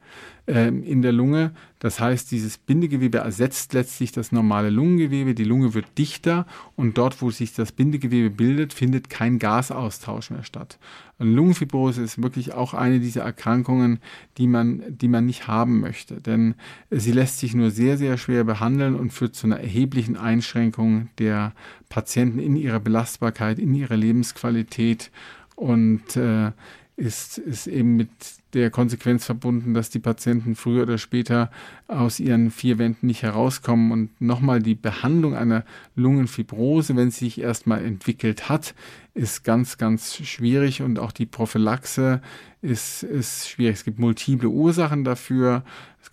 [0.45, 1.53] ähm, in der Lunge.
[1.79, 5.33] Das heißt, dieses Bindegewebe ersetzt letztlich das normale Lungengewebe.
[5.33, 6.45] Die Lunge wird dichter
[6.75, 10.77] und dort, wo sich das Bindegewebe bildet, findet kein Gasaustausch mehr statt.
[11.17, 13.99] Und Lungenfibrose ist wirklich auch eine dieser Erkrankungen,
[14.37, 16.55] die man, die man nicht haben möchte, denn
[16.91, 21.53] sie lässt sich nur sehr, sehr schwer behandeln und führt zu einer erheblichen Einschränkung der
[21.87, 25.09] Patienten in ihrer Belastbarkeit, in ihrer Lebensqualität
[25.55, 26.51] und äh,
[26.97, 28.10] ist, ist eben mit
[28.53, 31.51] der Konsequenz verbunden, dass die Patienten früher oder später
[31.88, 33.91] aus ihren vier Wänden nicht herauskommen.
[33.91, 38.73] Und nochmal die Behandlung einer Lungenfibrose, wenn sie sich erstmal entwickelt hat,
[39.13, 42.22] ist ganz, ganz schwierig und auch die Prophylaxe
[42.61, 43.76] ist, ist schwierig.
[43.76, 45.63] Es gibt multiple Ursachen dafür.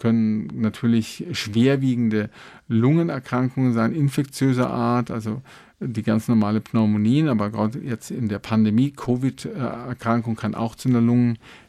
[0.03, 2.29] Können natürlich schwerwiegende
[2.67, 5.43] Lungenerkrankungen sein, infektiöser Art, also
[5.79, 11.01] die ganz normale Pneumonien, aber gerade jetzt in der Pandemie, Covid-Erkrankung kann auch zu einer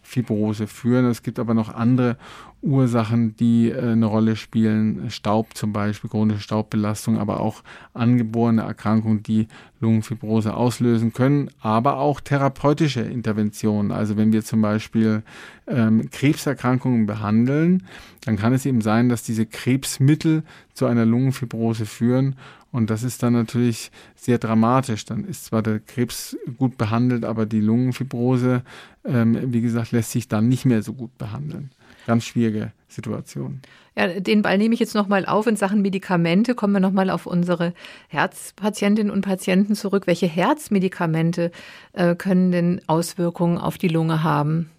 [0.04, 1.06] Lungenfibrose führen.
[1.06, 2.18] Es gibt aber noch andere
[2.62, 5.10] Ursachen, die äh, eine Rolle spielen.
[5.10, 9.48] Staub zum Beispiel, chronische Staubbelastung, aber auch angeborene Erkrankungen, die
[9.80, 13.92] Lungenfibrose auslösen können, aber auch therapeutische Interventionen.
[13.92, 15.24] Also wenn wir zum Beispiel
[15.68, 17.84] ähm, Krebserkrankungen behandeln,
[18.26, 20.44] dann kann es eben sein, dass diese Krebsmittel
[20.74, 22.36] zu einer Lungenfibrose führen
[22.74, 25.06] und das ist dann natürlich sehr dramatisch.
[25.06, 28.64] Dann ist zwar der Krebs gut behandelt, aber die Lungenfibrose,
[29.06, 31.70] ähm, wie gesagt, lässt sich dann nicht mehr so gut behandeln.
[32.08, 33.62] Ganz schwierige Situation.
[33.96, 36.56] Ja, den Ball nehme ich jetzt nochmal auf in Sachen Medikamente.
[36.56, 37.74] Kommen wir nochmal auf unsere
[38.08, 40.08] Herzpatientinnen und Patienten zurück.
[40.08, 41.52] Welche Herzmedikamente
[41.94, 44.72] äh, können denn Auswirkungen auf die Lunge haben?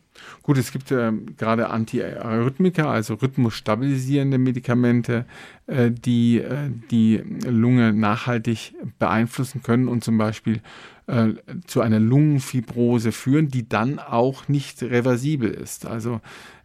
[0.43, 5.25] Gut, es gibt äh, gerade Antiarrhythmika, also rhythmusstabilisierende Medikamente,
[5.67, 10.61] äh, die äh, die Lunge nachhaltig beeinflussen können und zum Beispiel
[11.07, 11.35] äh,
[11.67, 15.87] zu einer Lungenfibrose führen, die dann auch nicht reversibel ist.
[15.87, 16.21] Also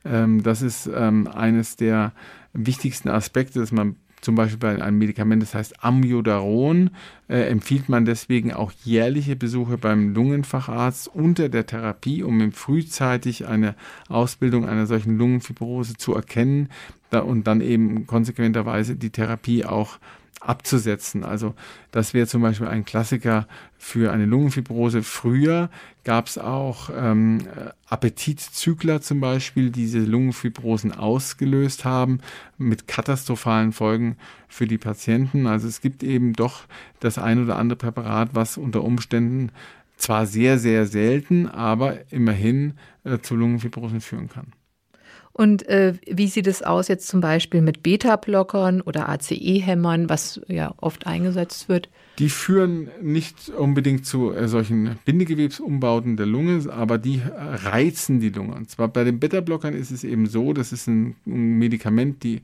[0.05, 2.14] ähm, das ist ähm, eines der
[2.53, 6.91] wichtigsten Aspekte, dass man zum Beispiel bei einem Medikament, das heißt Amiodaron,
[7.28, 13.76] äh, empfiehlt man deswegen auch jährliche Besuche beim Lungenfacharzt unter der Therapie, um frühzeitig eine
[14.07, 16.70] Ausbildung einer solchen Lungenfibrose zu erkennen
[17.09, 19.99] da, und dann eben konsequenterweise die Therapie auch
[20.40, 21.24] abzusetzen.
[21.24, 21.54] Also
[21.92, 25.04] das wäre zum Beispiel ein Klassiker für eine Lungenfibrose.
[25.04, 25.70] Früher
[26.04, 27.48] gab es auch ähm,
[27.88, 32.20] Appetitzügler zum Beispiel, die diese Lungenfibrosen ausgelöst haben,
[32.58, 34.18] mit katastrophalen Folgen
[34.48, 35.48] für die Patienten.
[35.48, 36.64] Also es gibt eben doch
[37.00, 39.52] das ein oder andere Präparat, was unter Umständen
[39.98, 42.74] zwar sehr, sehr selten, aber immerhin
[43.04, 44.54] äh, zu Lungenfibrosen führen kann.
[45.40, 50.74] Und äh, wie sieht es aus jetzt zum Beispiel mit Beta-Blockern oder ACE-Hämmern, was ja
[50.76, 51.88] oft eingesetzt wird?
[52.18, 58.54] Die führen nicht unbedingt zu äh, solchen Bindegewebsumbauten der Lunge, aber die reizen die Lunge.
[58.54, 62.42] Und zwar bei den Beta-Blockern ist es eben so, das ist ein, ein Medikament, die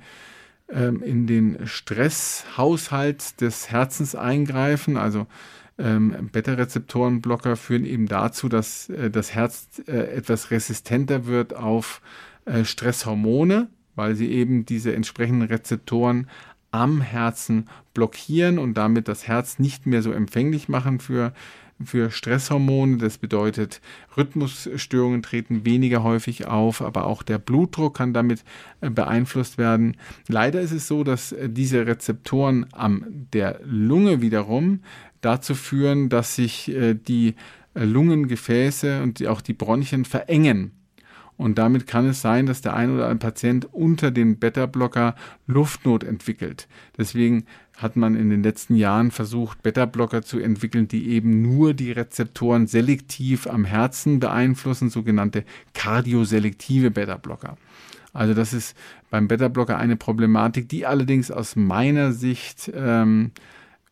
[0.69, 5.27] ähm, in den Stresshaushalt des Herzens eingreifen, also
[5.77, 12.25] ähm, Beta-Rezeptorenblocker führen eben dazu, dass äh, das Herz äh, etwas resistenter wird auf äh,
[12.63, 16.27] Stresshormone, weil sie eben diese entsprechenden Rezeptoren
[16.71, 21.33] am Herzen blockieren und damit das Herz nicht mehr so empfänglich machen für,
[21.83, 22.97] für Stresshormone.
[22.97, 23.81] Das bedeutet,
[24.17, 28.43] Rhythmusstörungen treten weniger häufig auf, aber auch der Blutdruck kann damit
[28.81, 29.95] äh, beeinflusst werden.
[30.27, 34.81] Leider ist es so, dass äh, diese Rezeptoren am der Lunge wiederum
[35.21, 36.71] dazu führen, dass sich
[37.07, 37.33] die
[37.73, 40.71] Lungengefäße und auch die Bronchien verengen.
[41.37, 45.15] Und damit kann es sein, dass der ein oder andere Patient unter dem Beta-Blocker
[45.47, 46.67] Luftnot entwickelt.
[46.97, 47.45] Deswegen
[47.77, 52.67] hat man in den letzten Jahren versucht, Beta-Blocker zu entwickeln, die eben nur die Rezeptoren
[52.67, 57.57] selektiv am Herzen beeinflussen, sogenannte kardioselektive Beta-Blocker.
[58.13, 58.77] Also das ist
[59.09, 63.31] beim Beta-Blocker eine Problematik, die allerdings aus meiner Sicht ähm,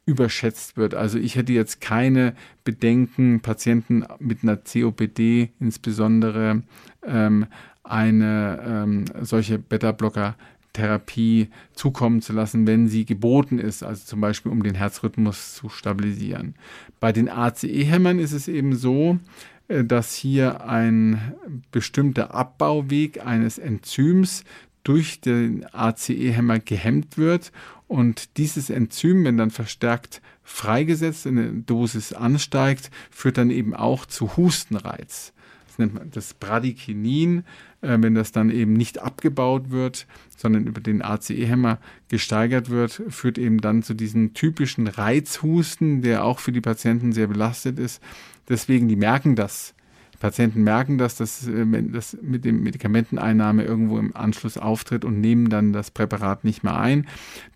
[0.05, 0.95] überschätzt wird.
[0.95, 2.33] Also ich hätte jetzt keine
[2.63, 6.63] Bedenken, Patienten mit einer COPD insbesondere
[7.05, 7.45] ähm,
[7.83, 10.35] eine ähm, solche Beta-Blocker
[10.73, 15.69] Therapie zukommen zu lassen, wenn sie geboten ist, also zum Beispiel um den Herzrhythmus zu
[15.69, 16.55] stabilisieren.
[16.99, 19.19] Bei den ACE-Hämmern ist es eben so,
[19.67, 21.35] äh, dass hier ein
[21.71, 24.43] bestimmter Abbauweg eines Enzyms
[24.83, 27.51] durch den ACE-Hämmer gehemmt wird
[27.87, 34.05] und dieses Enzym, wenn dann verstärkt freigesetzt, in der Dosis ansteigt, führt dann eben auch
[34.05, 35.32] zu Hustenreiz.
[35.73, 37.45] Das nennt man das Bradykinin,
[37.81, 40.05] äh, wenn das dann eben nicht abgebaut wird,
[40.37, 46.37] sondern über den ACE-Hämmer gesteigert wird, führt eben dann zu diesem typischen Reizhusten, der auch
[46.37, 48.03] für die Patienten sehr belastet ist.
[48.47, 49.73] Deswegen, die merken das
[50.19, 55.49] Patienten merken das, dass äh, das mit dem Medikamenteneinnahme irgendwo im Anschluss auftritt und nehmen
[55.49, 57.07] dann das Präparat nicht mehr ein.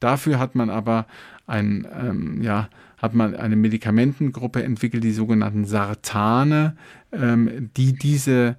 [0.01, 1.05] Dafür hat man aber
[1.45, 2.67] ein, ähm, ja,
[2.97, 6.75] hat man eine Medikamentengruppe entwickelt, die sogenannten Sartane,
[7.11, 8.57] ähm, die diese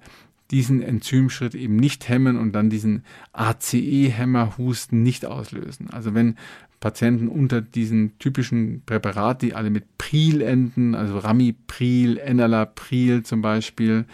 [0.51, 5.89] diesen Enzymschritt eben nicht hemmen und dann diesen ACE-Hämmerhusten nicht auslösen.
[5.91, 6.37] Also wenn
[6.79, 14.05] Patienten unter diesen typischen Präparaten, die alle mit Pril enden, also Ramipril, Enalapril zum Beispiel,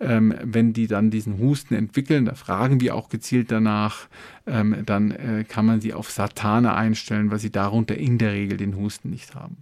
[0.00, 4.08] ähm, wenn die dann diesen Husten entwickeln, da fragen wir auch gezielt danach,
[4.46, 8.56] ähm, dann äh, kann man sie auf Satane einstellen, weil sie darunter in der Regel
[8.56, 9.58] den Husten nicht haben.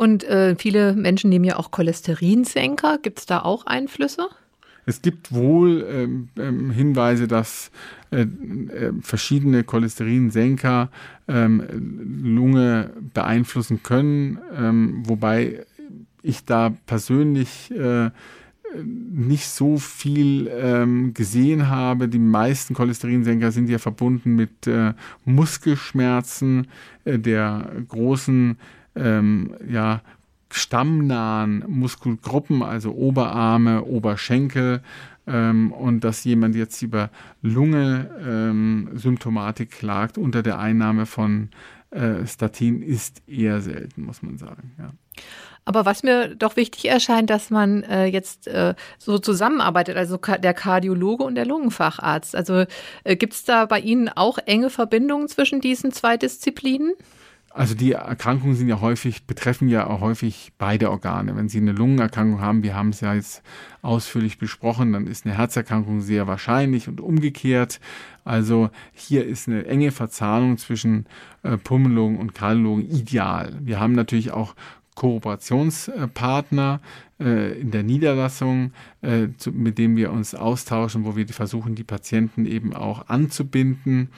[0.00, 2.96] Und äh, viele Menschen nehmen ja auch Cholesterinsenker.
[3.02, 4.28] Gibt es da auch Einflüsse?
[4.86, 7.70] Es gibt wohl ähm, ähm, Hinweise, dass
[8.10, 10.88] äh, äh, verschiedene Cholesterinsenker
[11.28, 15.66] ähm, Lunge beeinflussen können, ähm, wobei
[16.22, 18.08] ich da persönlich äh,
[18.74, 22.08] nicht so viel ähm, gesehen habe.
[22.08, 24.94] Die meisten Cholesterinsenker sind ja verbunden mit äh,
[25.26, 26.68] Muskelschmerzen
[27.04, 28.56] äh, der großen
[28.94, 30.02] ähm, ja,
[30.50, 34.82] stammnahen Muskelgruppen, also Oberarme, Oberschenkel,
[35.26, 37.08] ähm, und dass jemand jetzt über
[37.42, 41.48] Lunge-Symptomatik ähm, klagt unter der Einnahme von
[41.90, 44.72] äh, Statin, ist eher selten, muss man sagen.
[44.78, 44.92] Ja.
[45.64, 50.54] Aber was mir doch wichtig erscheint, dass man äh, jetzt äh, so zusammenarbeitet, also der
[50.54, 52.34] Kardiologe und der Lungenfacharzt.
[52.34, 52.64] Also
[53.04, 56.94] äh, gibt es da bei Ihnen auch enge Verbindungen zwischen diesen zwei Disziplinen?
[57.52, 61.34] Also die Erkrankungen sind ja häufig, betreffen ja auch häufig beide Organe.
[61.34, 63.42] Wenn Sie eine Lungenerkrankung haben, wir haben es ja jetzt
[63.82, 67.80] ausführlich besprochen, dann ist eine Herzerkrankung sehr wahrscheinlich und umgekehrt.
[68.24, 71.06] Also hier ist eine enge Verzahnung zwischen
[71.42, 73.58] äh, Pulmonologen und Kardiologen ideal.
[73.60, 74.54] Wir haben natürlich auch
[74.94, 76.80] Kooperationspartner
[77.18, 78.72] äh, in der Niederlassung,
[79.02, 84.10] äh, zu, mit dem wir uns austauschen, wo wir versuchen, die Patienten eben auch anzubinden.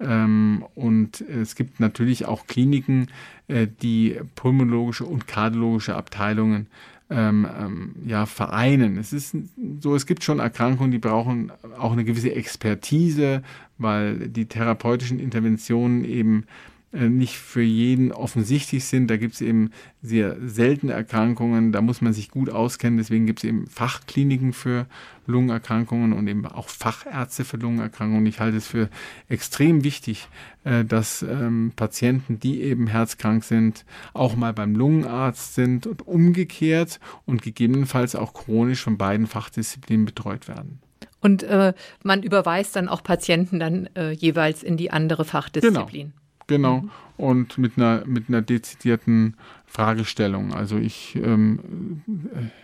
[0.00, 3.08] Ähm, und es gibt natürlich auch Kliniken,
[3.48, 6.66] äh, die pulmonologische und kardiologische Abteilungen
[7.10, 8.96] ähm, ähm, ja, vereinen.
[8.96, 9.36] Es ist
[9.80, 13.42] so, es gibt schon Erkrankungen, die brauchen auch eine gewisse Expertise,
[13.78, 16.44] weil die therapeutischen Interventionen eben
[16.92, 19.08] nicht für jeden offensichtlich sind.
[19.08, 19.70] Da gibt es eben
[20.02, 22.98] sehr seltene Erkrankungen, da muss man sich gut auskennen.
[22.98, 24.86] Deswegen gibt es eben Fachkliniken für
[25.26, 28.26] Lungenerkrankungen und eben auch Fachärzte für Lungenerkrankungen.
[28.26, 28.88] Ich halte es für
[29.28, 30.26] extrem wichtig,
[30.64, 36.98] äh, dass ähm, Patienten, die eben herzkrank sind, auch mal beim Lungenarzt sind und umgekehrt
[37.24, 40.80] und gegebenenfalls auch chronisch von beiden Fachdisziplinen betreut werden.
[41.20, 46.08] Und äh, man überweist dann auch Patienten dann äh, jeweils in die andere Fachdisziplin.
[46.08, 46.19] Genau.
[46.50, 46.80] Genau.
[46.82, 46.90] Mhm.
[47.16, 49.36] Und mit einer, mit einer dezidierten
[49.70, 50.52] Fragestellung.
[50.52, 52.02] Also ich ähm,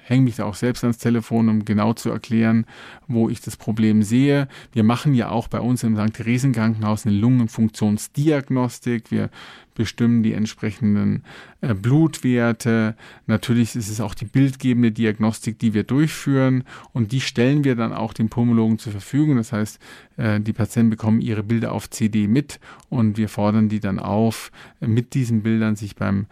[0.02, 2.66] hänge mich da auch selbst ans Telefon, um genau zu erklären,
[3.06, 4.48] wo ich das Problem sehe.
[4.72, 6.14] Wir machen ja auch bei uns im St.
[6.14, 9.12] Theresen Krankenhaus eine Lungenfunktionsdiagnostik.
[9.12, 9.30] Wir
[9.76, 11.22] bestimmen die entsprechenden
[11.60, 12.96] äh, Blutwerte.
[13.26, 17.92] Natürlich ist es auch die bildgebende Diagnostik, die wir durchführen und die stellen wir dann
[17.92, 19.36] auch dem Pulmologen zur Verfügung.
[19.36, 19.78] Das heißt,
[20.16, 24.50] äh, die Patienten bekommen ihre Bilder auf CD mit und wir fordern die dann auf,
[24.80, 26.26] mit diesen Bildern sich beim